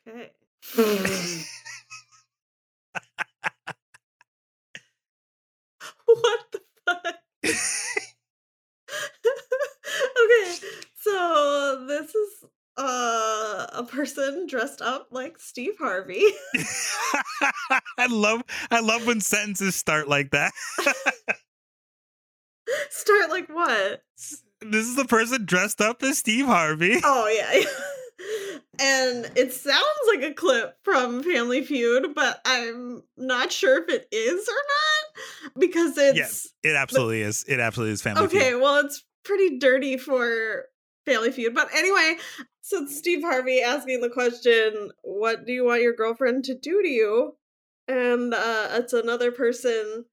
[0.05, 0.31] Okay.
[6.05, 7.15] what the fuck?
[7.45, 7.55] okay,
[10.99, 12.45] so this is
[12.77, 16.23] uh, a person dressed up like Steve Harvey.
[17.97, 20.51] I love I love when sentences start like that.
[22.89, 24.03] Start like what?
[24.61, 26.99] This is the person dressed up as Steve Harvey.
[27.03, 27.63] Oh yeah.
[28.79, 34.07] and it sounds like a clip from Family Feud, but I'm not sure if it
[34.11, 37.43] is or not because it's Yes, it absolutely is.
[37.47, 38.23] It absolutely is family.
[38.23, 38.51] okay.
[38.51, 38.61] Feud.
[38.61, 40.65] Well, it's pretty dirty for
[41.05, 42.15] Family Feud, but anyway,
[42.63, 46.81] so it's Steve Harvey asking the question, "What do you want your girlfriend to do
[46.81, 47.35] to you?"
[47.89, 50.05] And uh, it's another person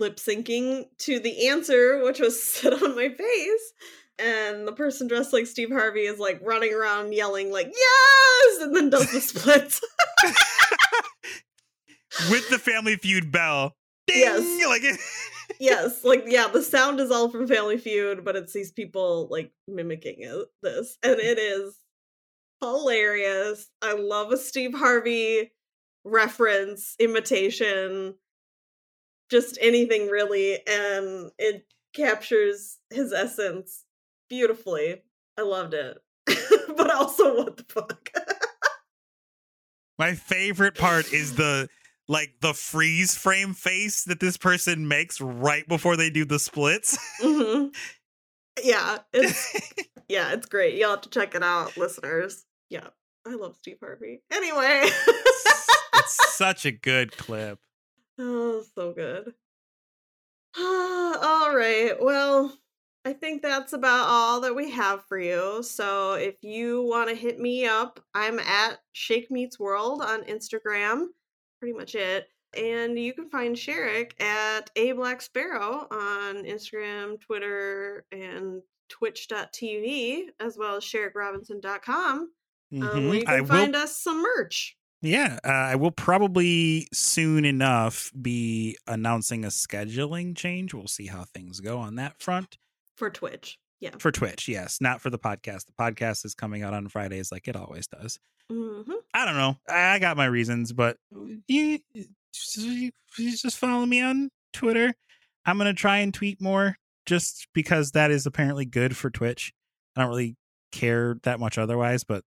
[0.00, 3.72] lip syncing to the answer, which was "Sit on my face."
[4.18, 8.74] And the person dressed like Steve Harvey is like running around yelling like "Yes!" and
[8.74, 9.80] then does the splits.
[12.28, 13.76] With the Family Feud bell.
[14.08, 14.18] Ding!
[14.18, 14.66] Yes.
[14.66, 14.82] Like
[15.60, 19.52] yes, like yeah, the sound is all from Family Feud, but it's these people like
[19.68, 21.78] mimicking it, this, and it is
[22.64, 23.68] hilarious.
[23.82, 25.52] I love a Steve Harvey
[26.04, 28.14] reference, imitation,
[29.30, 33.84] just anything really, and it captures his essence
[34.28, 35.02] beautifully.
[35.38, 35.98] I loved it,
[36.76, 38.10] but also what the fuck.
[39.98, 41.68] My favorite part is the
[42.08, 46.98] like the freeze frame face that this person makes right before they do the splits.
[47.20, 47.68] hmm
[48.62, 49.52] Yeah, it's
[50.08, 50.74] yeah, it's great.
[50.74, 52.44] You'll have to check it out, listeners.
[52.70, 52.88] Yeah,
[53.26, 54.22] I love Steve Harvey.
[54.32, 54.82] Anyway,
[55.94, 57.58] it's such a good clip.
[58.18, 59.34] oh, so good.
[60.58, 61.92] all right.
[62.00, 62.56] Well,
[63.04, 65.62] I think that's about all that we have for you.
[65.62, 71.08] So if you want to hit me up, I'm at Shake Meets World on Instagram.
[71.60, 72.28] Pretty much it.
[72.56, 80.56] And you can find Sherrick at A Black Sparrow on Instagram, Twitter, and twitch.tv, as
[80.56, 82.30] well as sherrickrobinson.com,
[82.82, 83.14] um, Mhm.
[83.14, 84.76] you I can will find us some merch.
[85.02, 90.72] Yeah, uh, I will probably soon enough be announcing a scheduling change.
[90.72, 92.56] We'll see how things go on that front
[92.96, 93.58] For Twitch.
[93.80, 93.90] Yeah.
[93.98, 94.48] for Twitch.
[94.48, 95.66] Yes, not for the podcast.
[95.66, 98.18] The podcast is coming out on Fridays like it always does.
[98.50, 98.80] hmm
[99.12, 99.56] I don't know.
[99.68, 100.96] I I got my reasons, but
[101.48, 101.78] you,
[103.18, 104.94] you just follow me on Twitter.
[105.46, 109.52] I'm gonna try and tweet more, just because that is apparently good for Twitch.
[109.96, 110.36] I don't really
[110.72, 112.24] care that much otherwise, but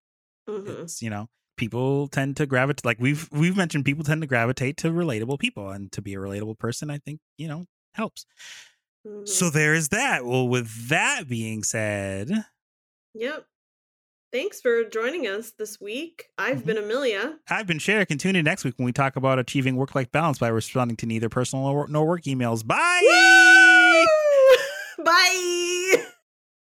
[0.47, 1.27] hmm it's you know
[1.57, 5.69] people tend to gravitate like we've we've mentioned people tend to gravitate to relatable people
[5.71, 8.25] and to be a relatable person i think you know helps
[9.05, 12.29] hmm so there is that well with that being said
[13.13, 13.45] Yep.
[14.31, 16.25] Thanks for joining us this week.
[16.37, 16.65] I've Mhm.
[16.65, 17.39] been Amelia.
[17.49, 20.11] I've been Sherrick, and tune in next week when we talk about achieving work life
[20.11, 22.67] balance by responding to neither personal nor nor work emails.
[22.67, 24.05] Bye.
[24.99, 25.03] Woo!
[25.05, 26.05] Bye.